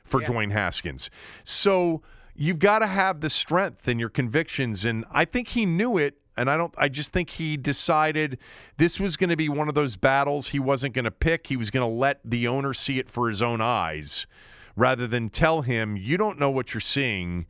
[0.04, 0.28] for Yeah.
[0.28, 1.10] Dwayne Haskins.
[1.46, 2.02] So
[2.36, 6.18] you've got to have the strength and your convictions, and I think he knew it.
[6.38, 6.74] And I don't.
[6.78, 8.38] I just think he decided
[8.78, 11.48] this was going to be one of those battles he wasn't going to pick.
[11.48, 14.28] He was going to let the owner see it for his own eyes,
[14.76, 17.48] rather than tell him you don't know what you're seeing.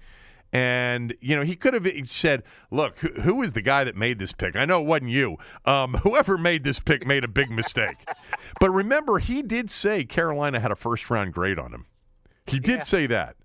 [0.53, 4.17] And you know he could have said, "Look, who, who is the guy that made
[4.17, 4.55] this pick?
[4.55, 5.35] I know it wasn't you.
[5.65, 7.97] Um, whoever made this pick made a big mistake."
[8.61, 11.85] but remember, he did say Carolina had a first round grade on him.
[12.45, 12.83] He did Yeah.
[12.85, 13.35] say that.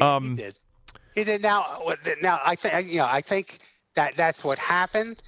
[0.00, 0.56] Um, he did.
[1.14, 1.42] He did.
[1.42, 1.82] Now,
[2.22, 3.04] now I think you know.
[3.04, 3.58] I think
[3.94, 5.22] that that's what happened,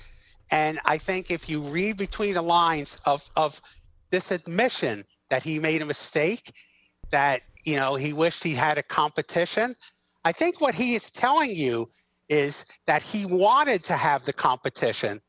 [0.50, 3.60] and I think if you read between the lines of of
[4.10, 6.52] this admission that he made a mistake,
[7.10, 9.74] that you know he wished he had a competition.
[10.24, 11.90] I think what he is telling you
[12.28, 15.20] is that he wanted to have the competition,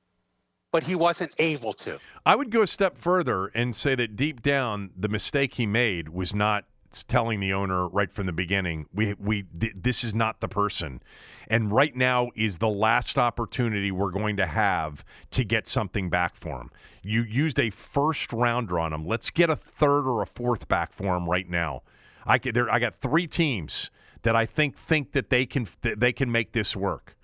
[0.71, 1.99] but he wasn't able to.
[2.25, 6.09] I would go a step further and say that deep down, the mistake he made
[6.09, 6.65] was not
[7.03, 11.01] telling the owner right from the beginning, we we th- this is not the person,
[11.47, 16.35] and right now is the last opportunity we're going to have to get something back
[16.35, 16.71] for him.
[17.03, 19.05] You used a first rounder on him.
[19.05, 21.83] Let's get a third or a fourth back for him right now.
[22.25, 23.89] I could, there, I got three teams
[24.23, 27.15] that I think think that they can that they can make this work.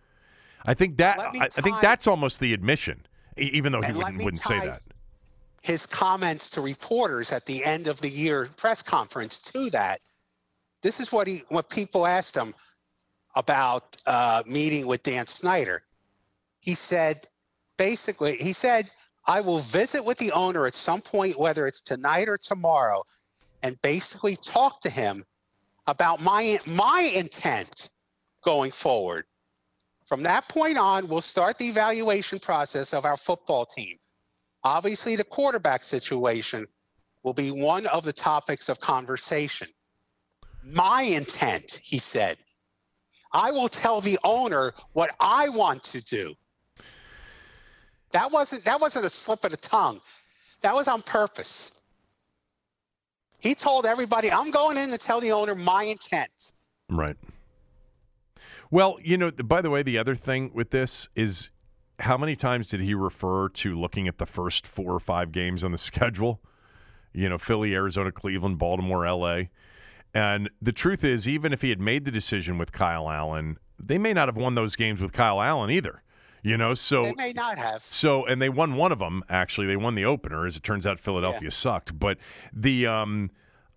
[0.65, 3.05] I think that I, I, think that's almost the admission,
[3.35, 4.81] even though he wouldn't, wouldn't say that.
[5.61, 10.01] His comments to reporters at the end of the year press conference to that.
[10.81, 12.55] This is what he what people asked him
[13.35, 15.83] about uh, meeting with Dan Snyder.
[16.59, 17.27] He said,
[17.77, 18.89] basically, he said,
[19.27, 23.03] "I will visit with the owner at some point, whether it's tonight or tomorrow,
[23.61, 25.23] and basically talk to him
[25.85, 27.89] about my my intent
[28.43, 29.25] going forward."
[30.07, 33.97] From that point on, we'll start the evaluation process of our football team.
[34.63, 36.67] Obviously, the quarterback situation
[37.23, 39.67] will be one of the topics of conversation.
[40.63, 42.37] My intent, he said,
[43.33, 46.35] I will tell the owner what I want to do.
[48.11, 50.01] That wasn't that wasn't a slip of the tongue.
[50.61, 51.71] That was on purpose.
[53.39, 56.51] He told everybody, I'm going in to tell the owner my intent.
[56.89, 57.15] Right.
[58.69, 61.49] Well, you know, by the way, the other thing with this is
[62.01, 65.63] how many times did he refer to looking at the first four or five games
[65.63, 66.41] on the schedule?
[67.13, 69.43] You know, Philly, Arizona, Cleveland, Baltimore, LA.
[70.13, 73.97] And the truth is, even if he had made the decision with Kyle Allen, they
[73.97, 76.03] may not have won those games with Kyle Allen either.
[76.43, 77.83] You know, so they may not have.
[77.83, 79.23] So, and they won one of them.
[79.29, 80.47] Actually, they won the opener.
[80.47, 81.49] As it turns out, Philadelphia yeah.
[81.49, 81.99] sucked.
[81.99, 82.17] But
[82.51, 83.29] the, um,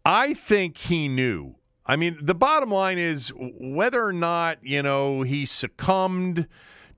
[0.06, 1.56] I think he knew
[1.86, 6.46] I mean, the bottom line is whether or not, you know, he succumbed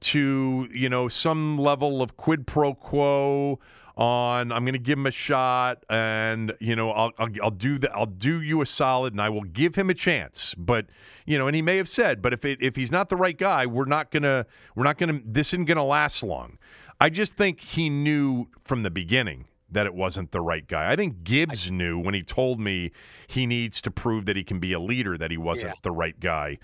[0.01, 3.59] to, you know, some level of quid pro quo
[3.97, 7.79] on I'm going to give him a shot and you know I'll, I'll, I'll do
[7.79, 10.85] that I'll do you a solid and I will give him a chance but
[11.25, 13.39] you know and he may have said but if it, if he's not the right
[13.39, 14.45] guy we're not going to
[14.75, 16.59] we're not going to this isn't going to last long
[17.01, 20.91] I just think he knew from the beginning that it wasn't the right guy.
[20.91, 22.93] I think Gibbs I, knew when he told me
[23.27, 25.81] he needs to prove that he can be a leader that he wasn't yeah.
[25.83, 26.59] the right guy,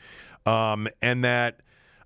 [0.46, 1.60] um, and that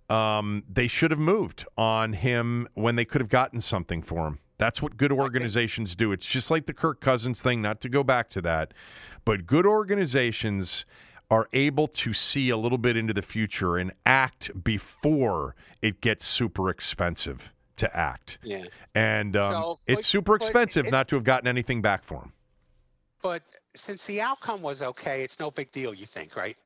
[0.09, 4.39] um, they should have moved on him when they could have gotten something for him.
[4.59, 6.13] That's what good organizations do.
[6.13, 8.73] It's just like the Kirk Cousins thing, not to go back to that,
[9.25, 10.85] but good organizations
[11.31, 16.27] are able to see a little bit into the future and act before it gets
[16.27, 18.39] super expensive to act.
[18.43, 18.65] Yeah.
[18.95, 22.33] And um, so, but, it's super expensive not to have gotten anything back for him.
[23.23, 23.43] But
[23.75, 25.93] since the outcome was okay, it's no big deal.
[25.93, 26.57] You think, right?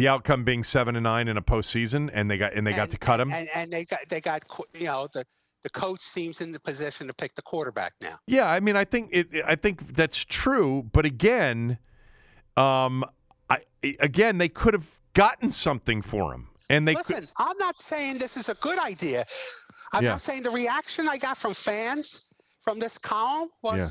[0.00, 2.76] The outcome being seven and nine in a postseason, and they got and they and,
[2.78, 4.42] got to cut him, and, and they got they got
[4.72, 5.26] you know the
[5.62, 8.18] the coach seems in the position to pick the quarterback now.
[8.26, 9.28] Yeah, I mean, I think it.
[9.46, 11.76] I think that's true, but again,
[12.56, 13.04] um,
[13.50, 17.16] I again they could have gotten something for him, and they listen.
[17.16, 17.28] Could...
[17.38, 19.26] I'm not saying this is a good idea.
[19.92, 20.12] I'm yeah.
[20.12, 22.26] not saying the reaction I got from fans
[22.62, 23.76] from this column was.
[23.76, 23.88] Yeah.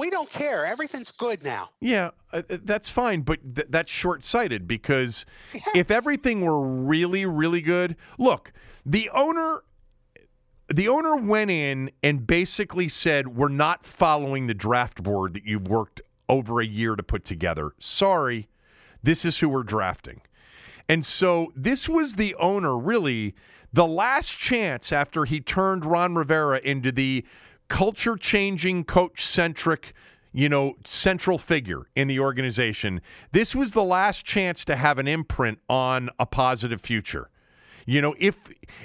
[0.00, 0.64] We don't care.
[0.64, 1.68] Everything's good now.
[1.78, 5.68] Yeah, uh, uh that's fine, but th- that's short sighted because yes.
[5.74, 8.50] if everything were really, really good, look,
[8.86, 9.62] the owner
[10.72, 15.68] the owner went in and basically said, We're not following the draft board that you've
[15.68, 17.72] worked over a year to put together.
[17.78, 18.48] Sorry,
[19.02, 20.22] this is who we're drafting.
[20.88, 23.34] And so this was the owner really
[23.70, 27.26] the last chance after he turned Ron Rivera into the
[27.70, 29.94] culture changing, coach centric,
[30.32, 33.00] you know, central figure in the organization,
[33.32, 37.30] this was the last chance to have an imprint on a positive future.
[37.86, 38.36] You know, if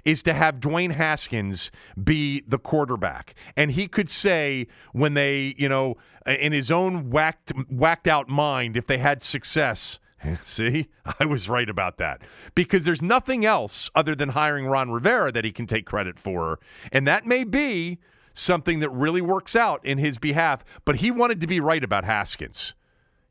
[0.05, 1.69] is to have Dwayne Haskins
[2.01, 7.51] be the quarterback, and he could say when they, you know, in his own whacked
[7.69, 9.99] whacked out mind, if they had success,
[10.43, 10.87] See,
[11.19, 12.21] I was right about that
[12.55, 16.59] because there's nothing else other than hiring Ron Rivera that he can take credit for.
[16.91, 17.99] And that may be
[18.35, 22.03] something that really works out in his behalf, but he wanted to be right about
[22.03, 22.73] Haskins.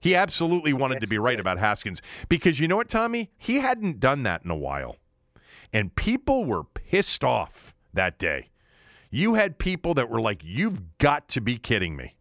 [0.01, 3.31] He absolutely wanted yes, to be right about Haskins because you know what, Tommy?
[3.39, 4.97] He hadn't done that in a while.
[5.73, 8.51] And people were pissed off that day.
[9.11, 12.15] You had people that were like, you've got to be kidding me.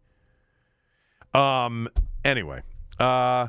[1.34, 1.88] Um,
[2.24, 2.62] anyway,
[2.98, 3.48] uh,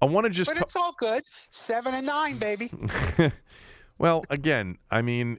[0.00, 0.48] I want to just.
[0.48, 1.24] But it's all good.
[1.50, 2.70] Seven and nine, baby.
[3.98, 5.38] well, again, I mean,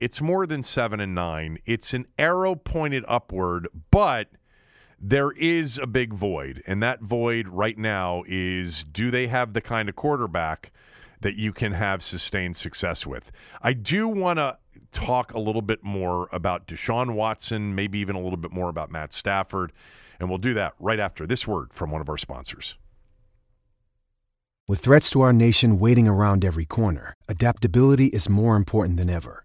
[0.00, 1.58] it's more than seven and nine.
[1.66, 4.28] It's an arrow pointed upward, but
[4.98, 6.62] there is a big void.
[6.66, 10.72] And that void right now is do they have the kind of quarterback
[11.20, 13.30] that you can have sustained success with?
[13.62, 14.56] I do want to
[14.90, 18.90] talk a little bit more about Deshaun Watson, maybe even a little bit more about
[18.90, 19.72] Matt Stafford.
[20.18, 22.74] And we'll do that right after this word from one of our sponsors.
[24.66, 29.44] With threats to our nation waiting around every corner, adaptability is more important than ever.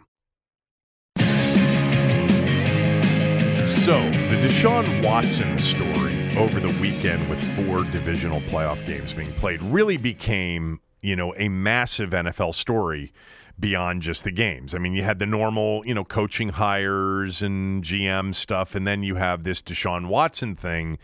[3.71, 9.63] So, the Deshaun Watson story over the weekend with four divisional playoff games being played
[9.63, 13.11] really became, you know, a massive NFL story
[13.59, 14.75] beyond just the games.
[14.75, 19.03] I mean, you had the normal, you know, coaching hires and GM stuff, and then
[19.03, 20.99] you have this Deshaun Watson thing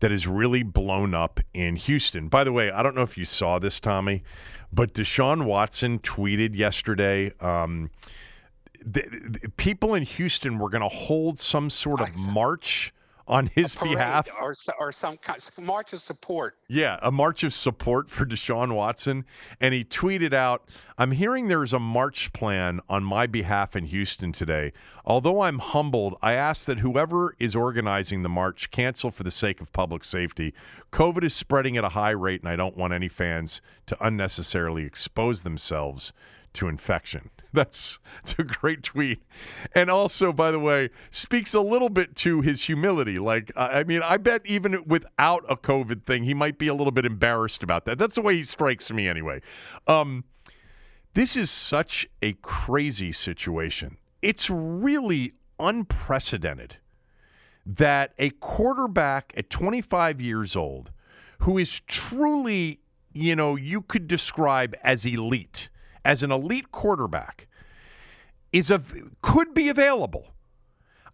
[0.00, 2.28] that is really blown up in Houston.
[2.28, 4.22] By the way, I don't know if you saw this, Tommy,
[4.72, 7.32] but Deshaun Watson tweeted yesterday.
[7.40, 7.90] Um,
[8.84, 9.02] the,
[9.42, 12.92] the people in Houston were going to hold some sort of march
[13.30, 16.56] on his behalf, or or some kind of march of support.
[16.66, 19.24] Yeah, a march of support for Deshaun Watson,
[19.60, 20.64] and he tweeted out,
[20.98, 24.72] "I'm hearing there's a march plan on my behalf in Houston today.
[25.04, 29.60] Although I'm humbled, I ask that whoever is organizing the march cancel for the sake
[29.60, 30.52] of public safety.
[30.92, 34.82] COVID is spreading at a high rate, and I don't want any fans to unnecessarily
[34.82, 36.12] expose themselves
[36.54, 39.20] to infection." That's, that's a great tweet.
[39.74, 43.18] And also, by the way, speaks a little bit to his humility.
[43.18, 46.92] Like, I mean, I bet even without a COVID thing, he might be a little
[46.92, 47.98] bit embarrassed about that.
[47.98, 49.40] That's the way he strikes me anyway.
[49.88, 50.22] Um,
[51.14, 53.96] this is such a crazy situation.
[54.22, 56.76] It's really unprecedented
[57.66, 60.92] that a quarterback at 25 years old
[61.40, 62.78] who is truly,
[63.12, 65.68] you know, you could describe as elite–
[66.04, 67.46] as an elite quarterback
[68.52, 68.82] is a
[69.22, 70.28] could be available.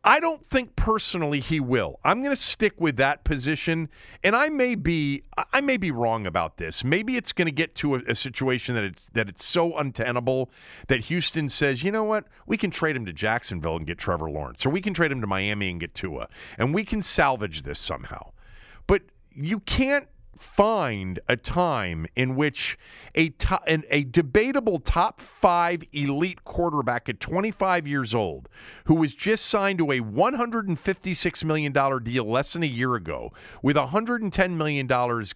[0.06, 1.98] I don't think personally he will.
[2.04, 3.88] I'm going to stick with that position,
[4.22, 6.84] and I may be I may be wrong about this.
[6.84, 10.48] Maybe it's going to get to a, a, situation that it's that it's so untenable
[10.86, 14.30] that Houston says, you know what, we can trade him to Jacksonville and get Trevor
[14.30, 17.64] Lawrence, or we can trade him to Miami and get Tua, and we can salvage
[17.64, 18.30] this somehow.
[18.86, 19.02] But
[19.34, 20.06] you can't
[20.40, 22.78] find a time in which
[23.16, 23.32] a,
[23.66, 28.48] an, a debatable top five elite quarterback at 25 years old,
[28.84, 31.72] who was just signed to a $156 million
[32.02, 33.32] deal less than a year ago
[33.62, 34.86] with $110 million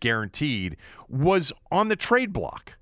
[0.00, 0.76] guaranteed,
[1.08, 2.76] was on the trade block.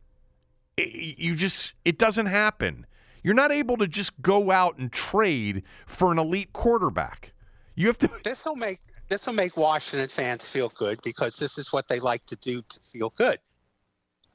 [0.76, 2.86] It, you just, it doesn't happen.
[3.22, 7.32] You're not able to just go out and trade for an elite quarterback.
[7.74, 8.10] You have to.
[8.24, 11.98] This will make this will make Washington fans feel good because this is what they
[11.98, 13.38] like to do to feel good.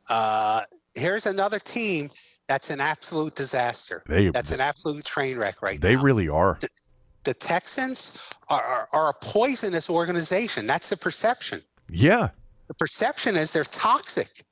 [0.10, 0.62] Uh,
[0.96, 2.10] here's another team
[2.48, 4.04] that's an absolute disaster.
[4.08, 6.00] They, that's an absolute train wreck right they now.
[6.00, 6.58] They really are.
[6.60, 6.70] The,
[7.24, 8.18] the Texans
[8.50, 10.68] are, are, are, a poisonous organization.
[10.68, 11.62] That's the perception.
[11.90, 12.30] Yeah.
[12.68, 14.44] The perception is they're toxic.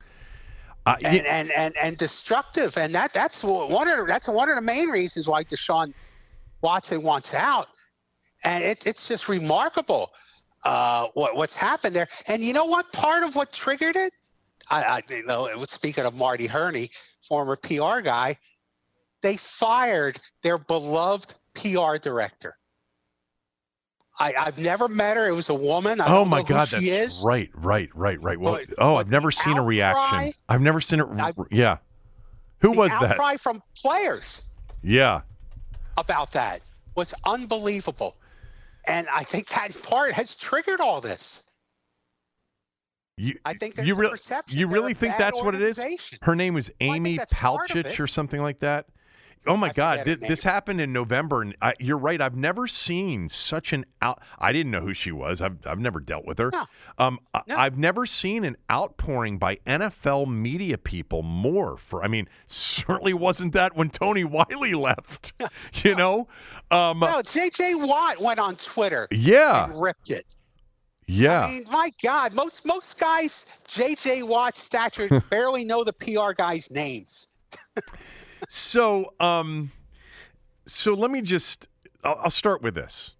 [0.85, 1.21] Uh, and, yeah.
[1.29, 5.27] and, and and destructive, and that that's one of that's one of the main reasons
[5.27, 5.93] why Deshaun
[6.63, 7.67] Watson wants out
[8.43, 10.11] and it, it's just remarkable
[10.63, 12.07] uh, what, what's happened there.
[12.27, 12.91] And you know what?
[12.93, 14.13] Part of what triggered it,
[14.69, 16.89] I, I you know, it was speaking of Marty Hurney,
[17.27, 18.37] former PR guy,
[19.23, 22.55] they fired their beloved PR director.
[24.19, 25.27] I, have never met her.
[25.27, 25.99] It was a woman.
[25.99, 27.23] I oh my God, that's is.
[27.25, 28.39] right, right, right, right.
[28.39, 30.33] Well, but, oh, but I've never seen outcry, a reaction.
[30.47, 31.07] I've never seen it.
[31.49, 31.77] Yeah,
[32.59, 33.11] who was that?
[33.11, 34.43] Outcry from players.
[34.83, 35.21] Yeah,
[35.97, 36.61] about that
[36.95, 38.15] was unbelievable.
[38.85, 41.43] And I think that part has triggered all this.
[43.17, 44.09] You, I think you, re-
[44.47, 45.79] you really think that's what it is?
[46.23, 48.87] Her name was Amy well, Palchich or something like that.
[49.47, 50.05] Oh my God!
[50.05, 52.21] This, this, happened in November, and I, you're right.
[52.21, 54.21] I've never seen such an out.
[54.37, 55.41] I didn't know who she was.
[55.41, 56.51] I've I've never dealt with her.
[56.51, 56.63] No.
[56.99, 57.55] Um, no.
[57.55, 62.03] I've never seen an outpouring by NFL media people more for.
[62.03, 65.33] I mean, certainly wasn't that when Tony Wyllie left.
[65.83, 66.27] you know,
[66.71, 67.75] um, no, J.J.
[67.75, 69.07] Watt went on Twitter.
[69.11, 70.25] Yeah, and ripped it.
[71.07, 71.41] Yeah.
[71.41, 74.23] I mean, my God, most most guys, J.J.
[74.23, 77.27] Watt stature, barely know the PR guys' names.
[78.49, 79.71] so, um,
[80.65, 81.67] so let me just.
[82.03, 83.11] I'll, I'll start with this.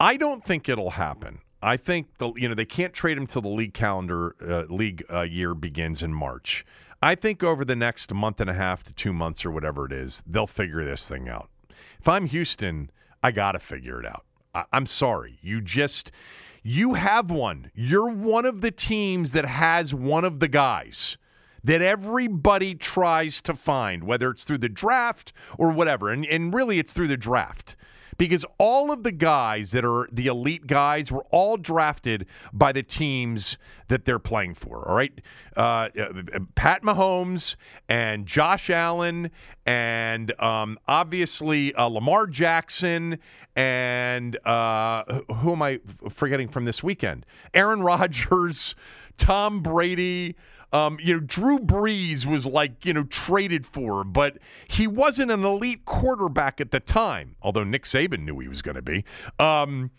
[0.00, 1.40] I don't think it'll happen.
[1.62, 5.04] I think the you know they can't trade him till the league calendar uh, league
[5.12, 6.64] uh, year begins in March.
[7.02, 9.92] I think over the next month and a half to two months or whatever it
[9.92, 11.48] is, they'll figure this thing out.
[12.00, 12.90] If I'm Houston,
[13.22, 14.24] I got to figure it out.
[14.54, 15.38] I- I'm sorry.
[15.42, 16.10] You just,
[16.62, 17.70] you have one.
[17.74, 21.16] You're one of the teams that has one of the guys.
[21.62, 26.08] that everybody tries to find, whether it's through the draft or whatever.
[26.10, 27.76] And, and really, it's through the draft
[28.20, 32.82] because all of the guys that are the elite guys were all drafted by the
[32.82, 33.56] teams
[33.88, 34.86] that they're playing for.
[34.86, 35.12] All right,
[35.56, 35.88] uh, uh,
[36.54, 37.56] Pat Mahomes
[37.88, 39.30] and Josh Allen,
[39.64, 43.18] and um, obviously uh, Lamar Jackson,
[43.56, 45.02] and uh,
[45.36, 47.24] who am I forgetting from this weekend?
[47.54, 48.74] Aaron Rodgers,
[49.16, 50.36] Tom Brady.
[50.72, 55.44] Um, you know, Drew Brees was like, you know, traded for, but he wasn't an
[55.44, 59.04] elite quarterback at the time, although Nick Saban knew he was going to be.
[59.38, 59.90] Um,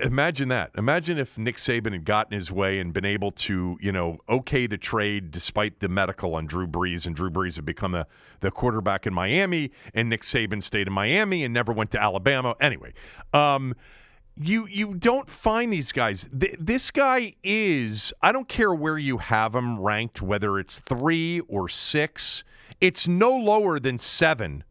[0.00, 0.70] imagine that.
[0.76, 4.66] Imagine if Nick Saban had gotten his way and been able to, you know, okay
[4.66, 8.06] the trade despite the medical on Drew Brees, and Drew Brees had become the,
[8.40, 12.54] the quarterback in Miami, and Nick Saban stayed in Miami and never went to Alabama.
[12.60, 12.92] Anyway,
[13.32, 13.74] um,
[14.36, 16.28] you you don't find these guys.
[16.38, 18.12] Th- this guy is.
[18.22, 22.44] I don't care where you have him ranked, whether it's three or six.
[22.80, 24.64] It's no lower than seven.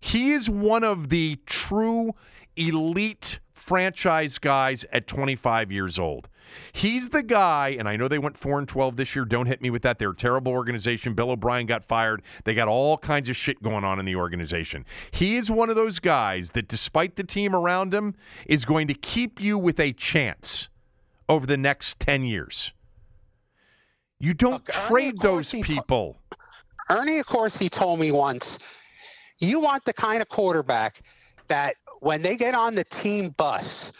[0.00, 2.14] He is one of the true
[2.56, 6.28] elite franchise guys at 25 years old.
[6.72, 9.24] He's the guy, and I know they went 4 and 12 this year.
[9.24, 9.98] Don't hit me with that.
[9.98, 11.14] They're a terrible organization.
[11.14, 12.22] Bill O'Brien got fired.
[12.44, 14.84] They got all kinds of shit going on in the organization.
[15.10, 18.14] He is one of those guys that, despite the team around him,
[18.46, 20.68] is going to keep you with a chance
[21.28, 22.72] over the next 10 years.
[24.18, 26.16] You don't Look, trade those people.
[26.90, 28.58] Ernie, of course, he told me once
[29.38, 31.02] you want the kind of quarterback
[31.48, 33.92] that when they get on the team bus,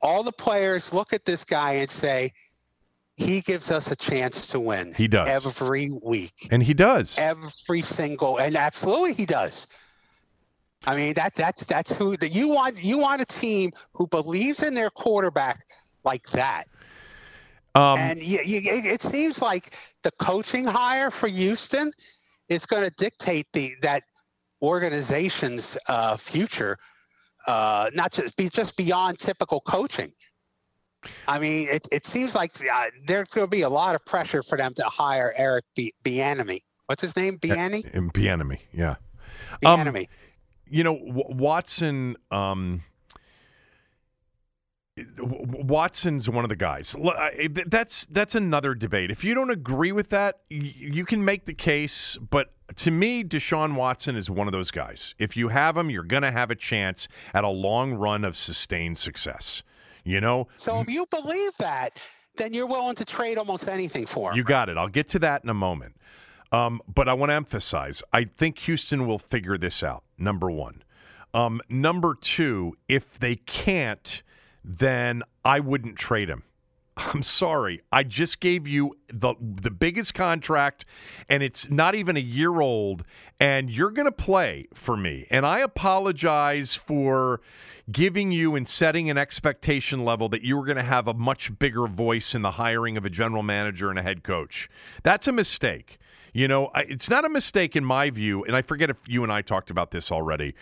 [0.00, 2.32] all the players look at this guy and say,
[3.16, 4.92] he gives us a chance to win.
[4.94, 9.66] He does every week, and he does every single, and absolutely he does.
[10.84, 12.82] I mean that that's that's who that you want.
[12.82, 15.66] You want a team who believes in their quarterback
[16.04, 16.68] like that.
[17.74, 21.92] Um, and you, you, it seems like the coaching hire for Houston
[22.48, 24.04] is going to dictate the that
[24.62, 26.78] organization's uh, future
[27.46, 30.12] uh, not just be just beyond typical coaching.
[31.26, 34.42] I mean, it, it seems like uh, there's going to be a lot of pressure
[34.42, 36.62] for them to hire Eric B- Bieniemy.
[36.86, 37.38] What's his name?
[37.38, 38.12] Bieniemy.
[38.12, 38.58] Bieniemy.
[38.72, 38.96] Yeah.
[39.62, 40.00] Bieniemy.
[40.00, 40.06] Um,
[40.68, 42.16] you know, w- Watson.
[42.30, 42.82] Um,
[45.18, 46.94] Watson's one of the guys.
[47.66, 49.10] That's that's another debate.
[49.10, 52.16] If you don't agree with that, you can make the case.
[52.30, 55.14] But to me, Deshaun Watson is one of those guys.
[55.18, 58.36] If you have him, you're going to have a chance at a long run of
[58.36, 59.62] sustained success.
[60.04, 60.48] You know.
[60.56, 62.00] So if you believe that,
[62.36, 64.36] then you're willing to trade almost anything for him.
[64.36, 64.76] You got it.
[64.78, 65.96] I'll get to that in a moment.
[66.50, 70.04] Um, but I want to emphasize, I think Houston will figure this out.
[70.16, 70.82] Number one.
[71.34, 74.22] Um, number two, if they can't
[74.68, 76.44] then I wouldn't trade him.
[76.98, 77.80] I'm sorry.
[77.90, 80.84] I just gave you the the biggest contract
[81.28, 83.04] and it's not even a year old
[83.40, 85.26] and you're going to play for me.
[85.30, 87.40] And I apologize for
[87.90, 91.56] giving you and setting an expectation level that you were going to have a much
[91.58, 94.68] bigger voice in the hiring of a general manager and a head coach.
[95.04, 95.98] That's a mistake.
[96.34, 99.32] You know, it's not a mistake in my view, and I forget if you and
[99.32, 100.54] I talked about this already.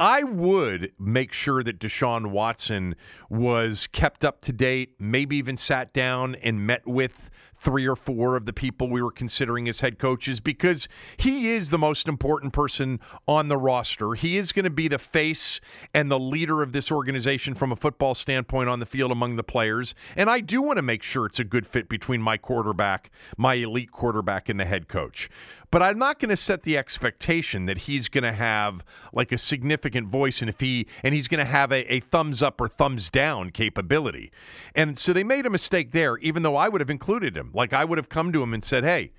[0.00, 2.94] I would make sure that Deshaun Watson
[3.28, 7.28] was kept up to date, maybe even sat down and met with
[7.62, 10.88] three or four of the people we were considering as head coaches because
[11.18, 12.98] he is the most important person
[13.28, 14.14] on the roster.
[14.14, 15.60] He is going to be the face
[15.92, 19.42] and the leader of this organization from a football standpoint on the field among the
[19.42, 19.94] players.
[20.16, 23.54] And I do want to make sure it's a good fit between my quarterback, my
[23.54, 25.28] elite quarterback, and the head coach.
[25.70, 29.38] But I'm not going to set the expectation that he's going to have like a
[29.38, 32.68] significant voice, and if he and he's going to have a, a thumbs up or
[32.68, 34.32] thumbs down capability.
[34.74, 37.52] And so they made a mistake there, even though I would have included him.
[37.54, 39.12] Like I would have come to him and said, "Hey,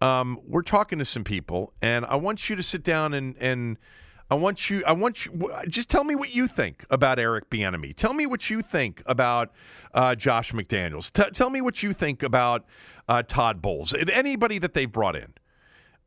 [0.00, 3.76] um, we're talking to some people, and I want you to sit down and and."
[4.30, 4.84] I want you.
[4.84, 5.50] I want you.
[5.68, 7.96] Just tell me what you think about Eric Bieniemy.
[7.96, 9.52] Tell me what you think about
[9.94, 11.10] uh, Josh McDaniels.
[11.10, 12.66] T- tell me what you think about
[13.08, 13.94] uh, Todd Bowles.
[14.12, 15.32] Anybody that they've brought in.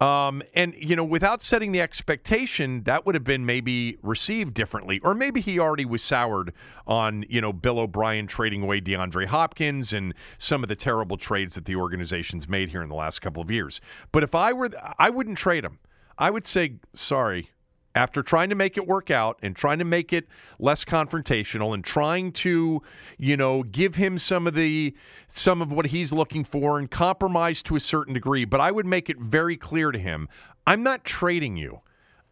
[0.02, 5.00] Um, and, you know, without setting the expectation, that would have been maybe received differently.
[5.04, 6.54] Or maybe he already was soured
[6.88, 11.54] on, you know, Bill O'Brien trading away DeAndre Hopkins and some of the terrible trades
[11.54, 13.80] that the organization's made here in the last couple of years.
[14.12, 15.78] But if I were, I wouldn't trade him.
[16.18, 17.52] I would say, sorry,
[17.96, 20.28] after trying to make it work out and trying to make it
[20.60, 22.82] less confrontational and trying to
[23.18, 24.96] you know give him some of the
[25.28, 28.86] some of what he's looking for and compromise to a certain degree but i would
[28.86, 30.28] make it very clear to him
[30.66, 31.82] i'm not trading you.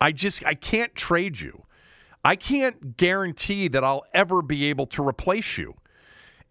[0.02, 1.64] I just i can't trade you.
[2.24, 5.76] I can't guarantee that i'll ever be able to replace you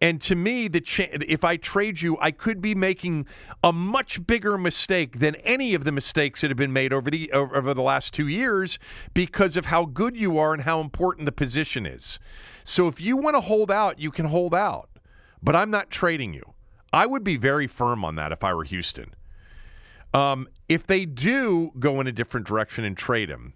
[0.01, 3.27] And to me, the cha- if I trade you, I could be making
[3.65, 7.33] a much bigger mistake than any of the mistakes that have been made over the
[7.33, 8.79] over the last two years
[9.13, 12.21] because of how good you are and how important the position is.
[12.63, 14.89] So if you want to hold out, you can hold out,
[15.43, 16.55] but I'm not trading you.
[16.93, 19.15] I would be very firm on that if I were Houston.
[20.15, 23.55] Um, if they do go in a different direction and trade him,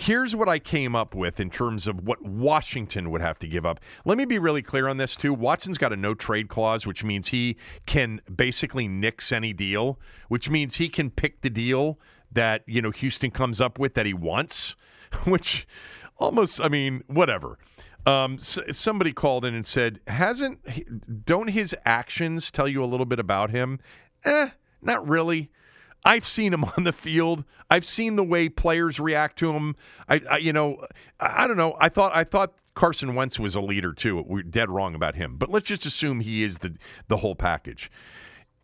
[0.00, 3.66] here's what I came up with in terms of what Washington would have to give
[3.66, 3.80] up.
[4.06, 5.34] Let me be really clear on this too.
[5.34, 9.98] Watson's got a no trade clause, which means he can basically nix any deal,
[10.28, 11.98] which means he can pick the deal
[12.32, 14.74] that, you know, Houston comes up with that he wants,
[15.24, 15.66] which
[16.16, 17.58] almost I mean, whatever.
[18.06, 23.18] Um, somebody called in and said, "Hasn't don't his actions tell you a little bit
[23.18, 23.78] about him?"
[24.24, 24.48] Eh,
[24.80, 25.50] not really.
[26.04, 27.44] I've seen him on the field.
[27.70, 29.76] I've seen the way players react to him.
[30.08, 30.84] I, I, you know,
[31.18, 31.76] I, I don't know.
[31.80, 34.22] I thought I thought Carson Wentz was a leader too.
[34.26, 35.36] We're dead wrong about him.
[35.36, 36.76] But let's just assume he is the
[37.08, 37.90] the whole package.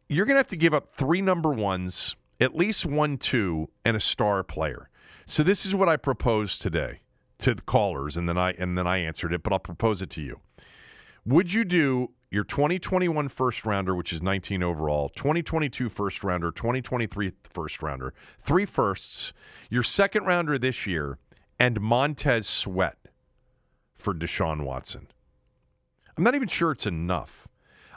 [0.09, 3.97] You're going to have to give up three number ones, at least one two, and
[3.97, 4.89] a star player.
[5.27, 7.01] So this is what I propose today
[7.41, 9.43] to the callers, and then I and then I answered it.
[9.43, 10.41] But I'll propose it to you.
[11.25, 17.33] Would you do your 2021 first rounder, which is 19 overall, 2022 first rounder, 2023
[17.53, 18.13] first rounder,
[18.45, 19.33] three firsts,
[19.71, 21.19] your second rounder this year,
[21.59, 22.99] and Montez Sweat
[23.97, 25.09] for Deshaun Watson.
[26.17, 27.47] I'm not even sure it's enough.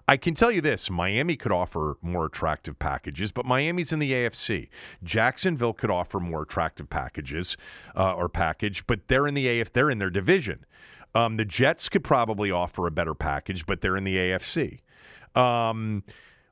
[0.08, 4.12] I can tell you this Miami could offer more attractive packages, but Miami's in the
[4.12, 4.68] AFC.
[5.04, 7.56] Jacksonville could offer more attractive packages
[7.96, 10.66] uh, or package, but they're in the AF, they're in their division.
[11.16, 14.82] Um, the Jets could probably offer a better package, but they're in the AFC.
[15.36, 16.04] Um,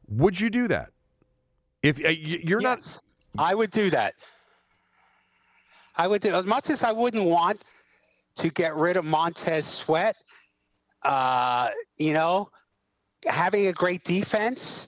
[0.08, 0.92] would you do that?
[1.84, 3.02] If uh, you're yes,
[3.36, 4.16] not, I would do that.
[5.96, 7.64] I would do as much as I wouldn't want
[8.36, 10.16] to get rid of Montez Sweat.
[11.04, 12.50] Uh, you know,
[13.26, 14.88] having a great defense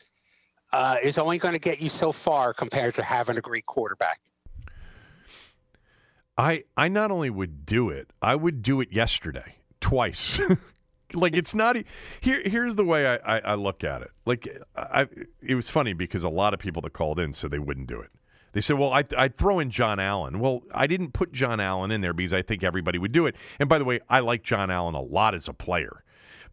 [0.73, 4.19] uh, is only going to get you so far compared to having a great quarterback.
[6.37, 10.39] I I not only would do it, I would do it yesterday twice.
[11.13, 11.75] like it's not
[12.21, 12.41] here.
[12.45, 14.11] Here's the way I, I, I look at it.
[14.25, 15.07] Like I,
[15.41, 17.99] it was funny because a lot of people that called in said they wouldn't do
[17.99, 18.09] it.
[18.53, 21.91] They said, "Well, I, I'd throw in Jon Allen." Well, I didn't put Jon Allen
[21.91, 23.35] in there because I think everybody would do it.
[23.59, 26.03] And by the way, I like Jon Allen a lot as a player.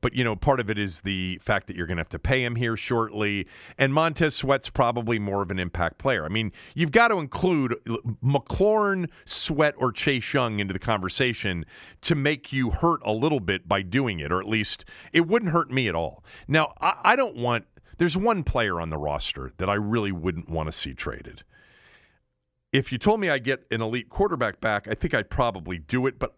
[0.01, 2.19] But you know, part of it is the fact that you're going to have to
[2.19, 3.47] pay him here shortly,
[3.79, 6.25] and Montez Sweat's probably more of an impact player.
[6.25, 7.75] I mean, you've got to include
[8.23, 11.65] McLaurin, Sweat, or Chase Young into the conversation
[12.03, 15.53] to make you hurt a little bit by doing it, or at least it wouldn't
[15.53, 16.25] hurt me at all.
[16.49, 17.65] Now, I, I don't want.
[17.99, 21.43] There's one player on the roster that I really wouldn't want to see traded
[22.73, 26.07] if you told me I get an elite quarterback back, I think I'd probably do
[26.07, 26.19] it.
[26.19, 26.35] But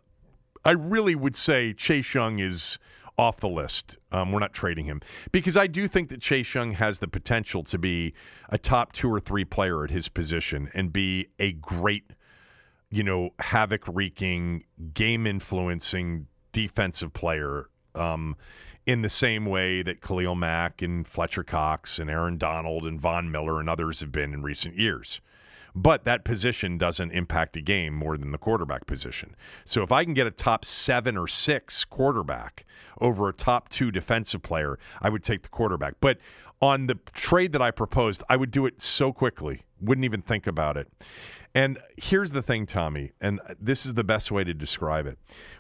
[0.65, 2.79] I really would say Chase Young is
[3.19, 3.99] off the list.
[4.13, 5.01] Um, we're not trading him
[5.33, 8.15] because I do think that Chase Young has the potential to be
[8.49, 12.13] a top two or three player at his position and be a great,
[12.91, 14.65] you know, havoc wreaking,
[14.95, 17.69] game influencing defensive player.
[17.95, 18.37] Um,
[18.87, 23.31] in the same way that Khalil Mack and Fletcher Cox and Aaron Donald and Von
[23.31, 25.21] Miller and others have been in recent years.
[25.79, 29.37] But that position doesn't impact a game more than the quarterback position.
[29.65, 32.67] So if I can get a top seven or six quarterback
[33.01, 35.95] over a top two defensive player, I would take the quarterback.
[36.01, 36.19] But
[36.61, 40.49] on the trade that I proposed, I would do it so quickly, wouldn't even think
[40.49, 40.89] about it.
[41.55, 45.17] And here's the thing, Tommy, and this is the best way to describe it.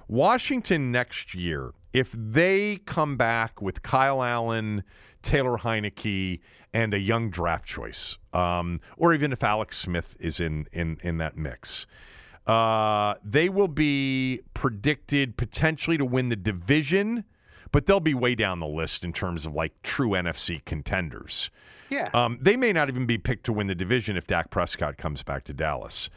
[0.09, 4.82] Washington next year, if they come back with Kyle Allen,
[5.28, 6.40] Taylor Heinicke,
[6.72, 11.18] and a young draft choice, um, or even if Alex Smith is in in in
[11.18, 11.86] that mix.
[12.46, 17.24] Uh, they will be predicted potentially to win the division,
[17.72, 21.50] but they'll be way down the list in terms of like true NFC contenders.
[21.90, 22.09] Yeah.
[22.14, 25.22] Um, they may not even be picked to win the division if Dak Prescott comes
[25.22, 26.09] back to Dallas.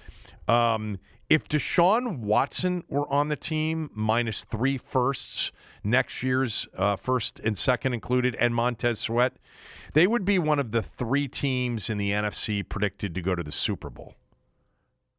[0.47, 0.99] Um,
[1.31, 7.57] if Deshaun Watson were on the team, minus three firsts, next year's uh, first and
[7.57, 9.37] second included, and Montez Sweat,
[9.93, 13.43] they would be one of the three teams in the NFC predicted to go to
[13.43, 14.15] the Super Bowl.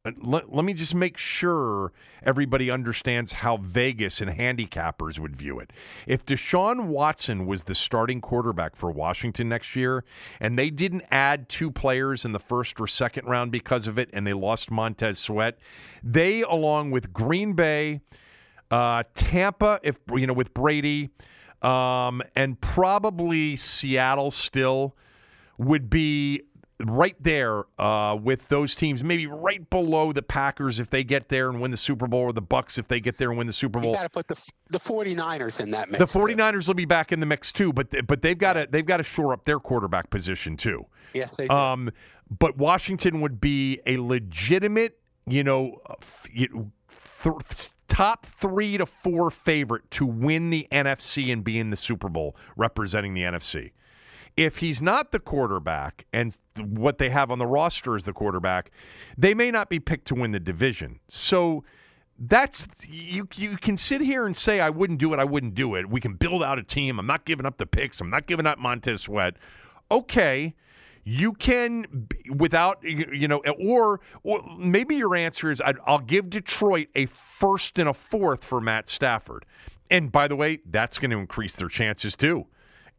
[0.05, 1.93] Let, let me just make sure
[2.25, 5.73] everybody understands how Vegas and handicappers would view it.
[6.09, 10.03] If Deshaun Watson was the starting quarterback for Washington next year,
[10.41, 14.11] and they didn't add two players in the first or second round because of it,
[14.13, 15.57] and they lost Montez Sweat,
[16.03, 18.01] they, along with Green Bay,
[18.73, 21.11] uh, Tampa, if you know, with Brady,
[21.63, 24.97] um, and probably Seattle still
[25.59, 26.43] would be
[26.85, 31.49] right there uh, with those teams, maybe right below the Packers if they get there
[31.49, 33.53] and win the Super Bowl, or the Bucs if they get there and win the
[33.53, 33.93] Super Bowl.
[33.93, 36.13] You got to put the the 49ers in that mix.
[36.13, 36.67] The 49ers too.
[36.69, 39.03] will be back in the mix too, but but they've got to they've got to
[39.03, 40.87] shore up their quarterback position too.
[41.15, 41.55] Yes, they do.
[41.55, 41.91] Um,
[42.39, 45.83] but Washington would be a legitimate, you know,
[46.35, 46.51] th-
[47.89, 52.35] top three to four favorite to win the NFC and be in the Super Bowl
[52.57, 53.73] representing the NFC
[54.37, 58.71] if he's not the quarterback and what they have on the roster is the quarterback,
[59.17, 61.01] they may not be picked to win the division.
[61.09, 61.65] So
[62.19, 65.75] that's you you can sit here and say I wouldn't do it, I wouldn't do
[65.75, 65.89] it.
[65.89, 66.99] We can build out a team.
[66.99, 68.01] I'm not giving up the picks.
[68.01, 69.35] I'm not giving up Montez Sweat.
[69.91, 70.55] Okay.
[71.05, 76.87] You can, without you know, or, or maybe your answer is i will give Detroit
[76.95, 79.45] a first and a fourth for Matt Stafford,
[79.91, 82.47] and by the way, that's going to increase their chances too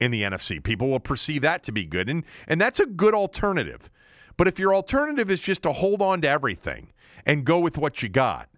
[0.04, 0.62] in the NFC.
[0.62, 3.90] People will perceive that to be good, and and that's a good alternative.
[4.36, 6.92] But if your alternative is just to hold on to everything
[7.26, 8.50] and go with what you got,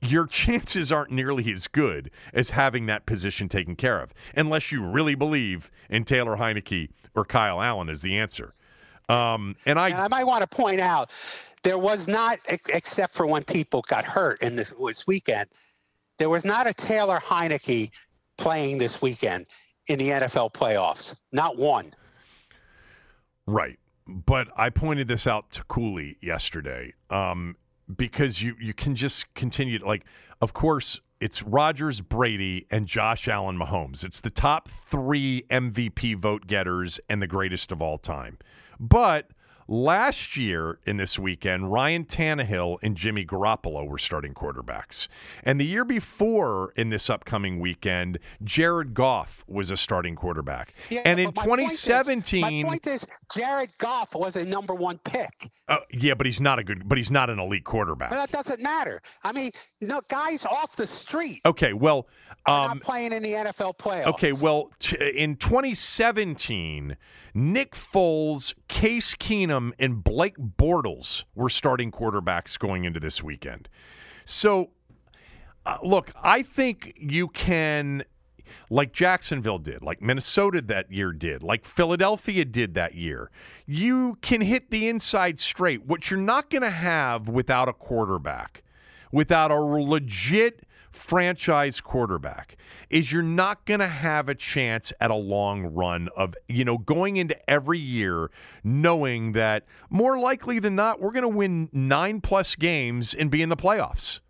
[0.00, 4.84] your chances aren't nearly as good as having that position taken care of, unless you
[4.84, 8.54] really believe in Taylor Heinicke or Kyle Allen as the answer.
[9.08, 11.10] Um, and I, and I might want to point out
[11.64, 15.48] there was not, except for when people got hurt in this, this weekend,
[16.18, 17.90] there was not a Taylor Heinicke
[18.38, 19.46] playing this weekend
[19.92, 21.16] in the NFL playoffs.
[21.32, 21.92] Not one.
[23.46, 23.78] Right.
[24.06, 27.56] But I pointed this out to Cooley yesterday um,
[27.94, 30.04] because you, you can just continue to, like,
[30.40, 34.02] of course, it's Rodgers, Brady, and Josh Allen Mahomes.
[34.02, 38.38] It's the top three MVP vote getters and the greatest of all time.
[38.80, 39.30] But
[39.72, 45.08] Last year in this weekend, Ryan Tannehill and Jimmy Garoppolo were starting quarterbacks.
[45.44, 50.74] And the year before in this upcoming weekend, Jared Goff was a starting quarterback.
[50.90, 54.98] Yeah, and in 2017 point is, my point is Jared Goff was a number 1
[55.06, 55.50] pick.
[55.66, 58.10] Uh, yeah, but he's not a good but he's not an elite quarterback.
[58.10, 59.00] But that doesn't matter.
[59.24, 61.40] I mean, no, guys off the street.
[61.46, 62.08] Okay, well,
[62.44, 64.06] um, not playing in the NFL playoffs.
[64.08, 66.94] Okay, well, t- in 2017,
[67.34, 73.68] Nick Foles, Case Keenum, and Blake Bortles were starting quarterbacks going into this weekend.
[74.24, 74.70] So,
[75.64, 78.04] uh, look, I think you can,
[78.68, 83.30] like Jacksonville did, like Minnesota that year did, like Philadelphia did that year,
[83.66, 85.86] you can hit the inside straight.
[85.86, 88.62] What you're not going to have without a quarterback,
[89.10, 92.56] without a legit franchise quarterback
[92.90, 96.78] is you're not going to have a chance at a long run of, you know,
[96.78, 98.30] going into every year
[98.62, 103.42] knowing that more likely than not, we're going to win nine plus games and be
[103.42, 104.20] in the playoffs.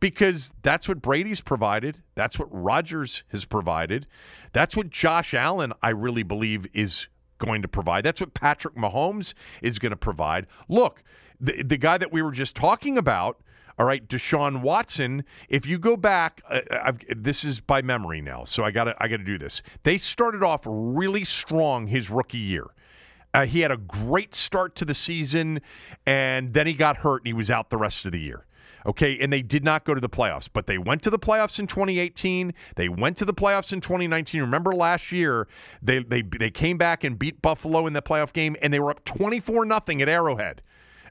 [0.00, 2.02] Because that's what Brady's provided.
[2.14, 4.06] That's what Rodgers has provided.
[4.52, 7.06] That's what Josh Allen, I really believe, is
[7.38, 8.04] going to provide.
[8.04, 10.46] That's what Patrick Mahomes is going to provide.
[10.68, 11.02] Look,
[11.40, 13.40] the, the guy that we were just talking about
[13.78, 15.24] all right, Deshaun Watson.
[15.48, 19.08] If you go back, uh, this is by memory now, so I got to I
[19.08, 19.62] got to do this.
[19.82, 22.66] They started off really strong his rookie year.
[23.32, 25.60] Uh, he had a great start to the season,
[26.06, 28.46] and then he got hurt and he was out the rest of the year.
[28.86, 31.58] Okay, and they did not go to the playoffs, but they went to the playoffs
[31.58, 32.52] in 2018.
[32.76, 34.40] They went to the playoffs in 2019.
[34.42, 35.48] Remember last year,
[35.82, 38.90] they they they came back and beat Buffalo in the playoff game, and they were
[38.90, 40.62] up 24 nothing at Arrowhead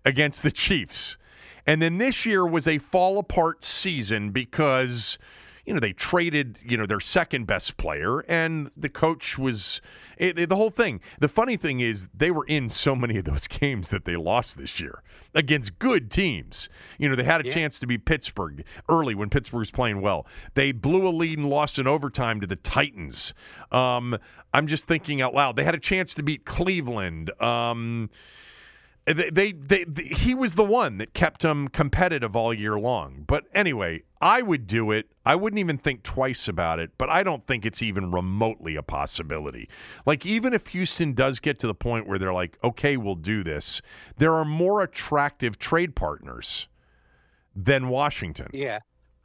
[0.05, 1.17] against the Chiefs.
[1.65, 5.17] And then this year was a fall apart season because
[5.65, 9.81] you know they traded you know their second best player and the coach was
[10.17, 10.99] it, it, the whole thing.
[11.19, 14.57] The funny thing is they were in so many of those games that they lost
[14.57, 15.01] this year
[15.33, 16.69] against good teams.
[16.97, 17.53] You know they had a yeah.
[17.53, 20.27] chance to beat pittsburgh early when pittsburgh was playing well.
[20.53, 23.33] They blew a lead and lost in overtime to the titans.
[23.71, 24.17] Um,
[24.53, 25.55] i'm just thinking out loud.
[25.55, 27.31] They had a chance to beat cleveland.
[27.41, 28.09] Um,
[29.05, 33.25] they, they, they, they, he was the one that kept them competitive all year long.
[33.27, 35.07] But anyway, I would do it.
[35.25, 38.81] I wouldn't even think twice about it, but I don't think it's even remotely a
[38.81, 39.67] possibility.
[40.05, 43.43] Like, even if Houston does get to the point where they're like, okay, we'll do
[43.43, 43.81] this,
[44.17, 46.67] there are more attractive trade partners
[47.55, 48.47] than Washington.
[48.53, 48.79] Yeah,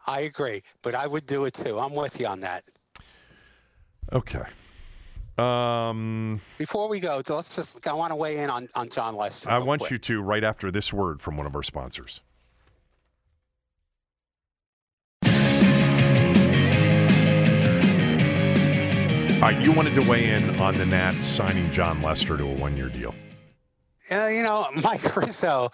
[0.06, 1.78] I agree, but I would do it too.
[1.78, 2.64] I'm with you on that.
[4.12, 4.42] Okay.
[5.38, 9.48] Um, Before we go, let's just, I want to weigh in on, on Jon Lester.
[9.48, 9.92] I want quick.
[9.92, 12.20] you to right after this word from one of our sponsors.
[19.38, 22.54] All right, you wanted to weigh in on the Nats signing Jon Lester to a
[22.54, 23.14] one year deal.
[24.10, 25.70] Uh, you know, Mike Rizzo,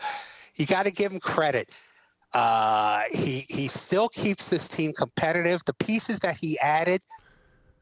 [0.56, 1.70] you got to give him credit.
[2.34, 5.64] Uh, he he still keeps this team competitive.
[5.64, 7.00] The pieces that he added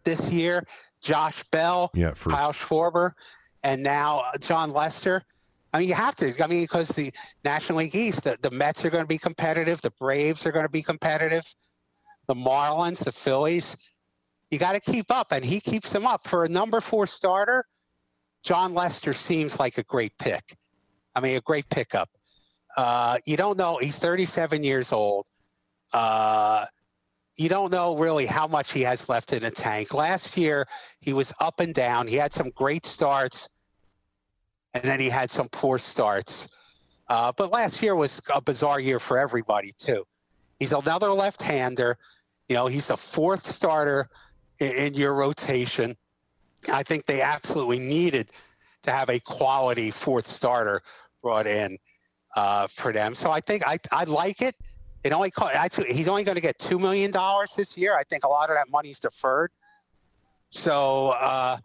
[0.04, 0.64] this year
[1.02, 2.30] Josh Bell, yeah, for...
[2.30, 3.12] Kyle Schwarber,
[3.64, 5.22] and now Jon Lester.
[5.72, 6.32] I mean, you have to.
[6.42, 7.12] I mean, because the
[7.44, 10.64] National League East, the, the Mets are going to be competitive, the Braves are going
[10.64, 11.44] to be competitive,
[12.28, 13.76] the Marlins, the Phillies.
[14.50, 16.28] You got to keep up, and he keeps them up.
[16.28, 17.64] For a number four starter,
[18.44, 20.56] Jon Lester seems like a great pick.
[21.14, 22.10] I mean, a great pickup.
[22.76, 23.78] Uh, you don't know.
[23.80, 25.26] He's 37 years old.
[25.92, 26.66] Uh,
[27.36, 29.94] you don't know really how much he has left in the tank.
[29.94, 30.66] Last year,
[31.00, 32.06] he was up and down.
[32.06, 33.48] He had some great starts
[34.74, 36.48] and then he had some poor starts.
[37.08, 40.04] Uh, but last year was a bizarre year for everybody too.
[40.58, 41.98] He's another left-hander.
[42.48, 44.08] You know, he's a fourth starter
[44.60, 45.96] in, in your rotation.
[46.72, 48.30] I think they absolutely needed
[48.84, 50.82] to have a quality fourth starter
[51.22, 51.78] brought in
[52.36, 53.14] uh, for them.
[53.14, 54.54] So I think I, I like it.
[55.04, 57.96] It only cost, actually, he's only going to get two million dollars this year.
[57.96, 59.50] I think a lot of that money's deferred.
[60.50, 61.58] So uh,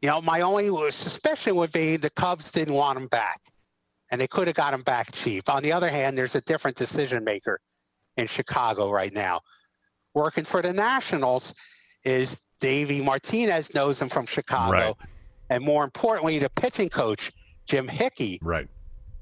[0.00, 3.40] you know, my only suspicion would be the Cubs didn't want him back,
[4.10, 5.48] and they could have got him back cheap.
[5.48, 7.60] On the other hand, there's a different decision maker
[8.16, 9.40] in Chicago right now.
[10.14, 11.54] Working for the Nationals
[12.04, 14.94] is Davey Martinez knows him from Chicago, right.
[15.50, 17.32] and more importantly, the pitching coach
[17.66, 18.68] Jim Hickey, right,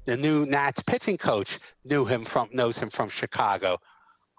[0.05, 3.77] the new Nats pitching coach, knew him from knows him from Chicago.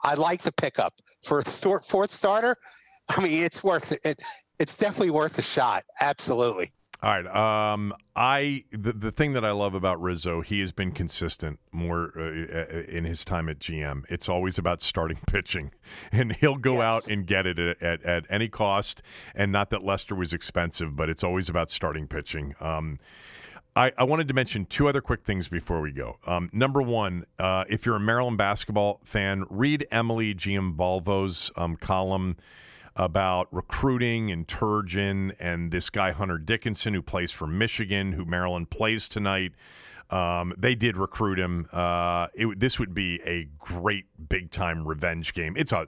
[0.02, 0.94] I like the pickup
[1.24, 2.56] for a fourth starter.
[3.08, 4.20] I mean, it's worth it
[4.58, 5.84] it's definitely worth a shot.
[6.00, 6.72] Absolutely.
[7.02, 7.72] All right.
[7.72, 12.12] Um, I the, the thing that I love about Rizzo, he has been consistent more
[12.16, 14.04] uh, uh in his time at GM.
[14.08, 15.72] It's always about starting pitching,
[16.10, 16.84] and he'll go yes.
[16.84, 19.02] out and get it at, at, at, any cost.
[19.34, 22.54] And not that Lester was expensive, but it's always about starting pitching.
[22.60, 22.98] Um,
[23.76, 26.16] I, I, wanted to mention two other quick things before we go.
[26.26, 32.38] Um, number one, uh, if you're a Maryland basketball fan, read Emily Giambalvo's um, column
[32.96, 38.70] about recruiting and Turgeon and this guy Hunter Dickinson who plays for Michigan, who Maryland
[38.70, 39.52] plays tonight.
[40.10, 41.68] Um, they did recruit him.
[41.72, 45.54] Uh, it, this would be a great big time revenge game.
[45.56, 45.86] It's a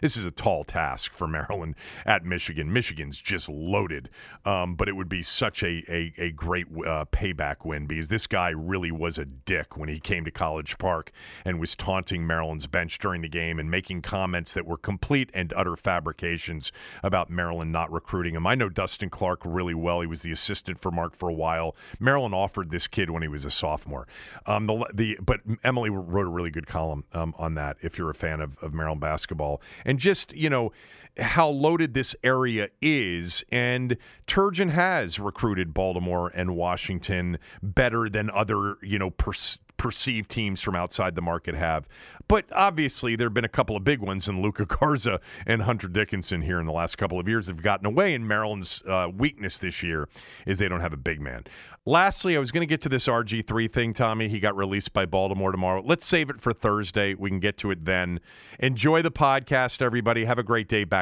[0.00, 1.74] this is a tall task for Maryland
[2.06, 2.72] at Michigan.
[2.72, 4.08] Michigan's just loaded,
[4.46, 8.26] um, but it would be such a a, a great uh, payback win because this
[8.26, 11.12] guy really was a dick when he came to College Park
[11.44, 15.52] and was taunting Maryland's bench during the game and making comments that were complete and
[15.54, 16.72] utter fabrications
[17.02, 18.46] about Maryland not recruiting him.
[18.46, 20.00] I know Dustin Clark really well.
[20.00, 21.76] He was the assistant for Mark for a while.
[22.00, 24.06] Maryland offered this kid when he was a sophomore.
[24.46, 27.76] Um, the, the but Emily wrote a really good column um, on that.
[27.82, 30.72] If you're a fan of, of Maryland basketball, and just you know
[31.18, 33.44] how loaded this area is.
[33.50, 40.60] And Turgeon has recruited Baltimore and Washington better than other, you know, pers- perceived teams
[40.60, 41.88] from outside the market have.
[42.28, 45.88] But obviously, there have been a couple of big ones, and Luka Garza and Hunter
[45.88, 48.14] Dickinson here in the last couple of years have gotten away.
[48.14, 50.08] And Maryland's uh, weakness this year
[50.46, 51.44] is they don't have a big man.
[51.84, 54.28] Lastly, I was going to get to this RG3 thing, Tommy.
[54.28, 55.82] He got released by Baltimore tomorrow.
[55.84, 57.14] Let's save it for Thursday.
[57.14, 58.20] We can get to it then.
[58.60, 60.24] Enjoy the podcast, everybody.
[60.24, 60.84] Have a great day.
[60.84, 61.01] Back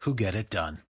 [0.00, 0.85] who get it done.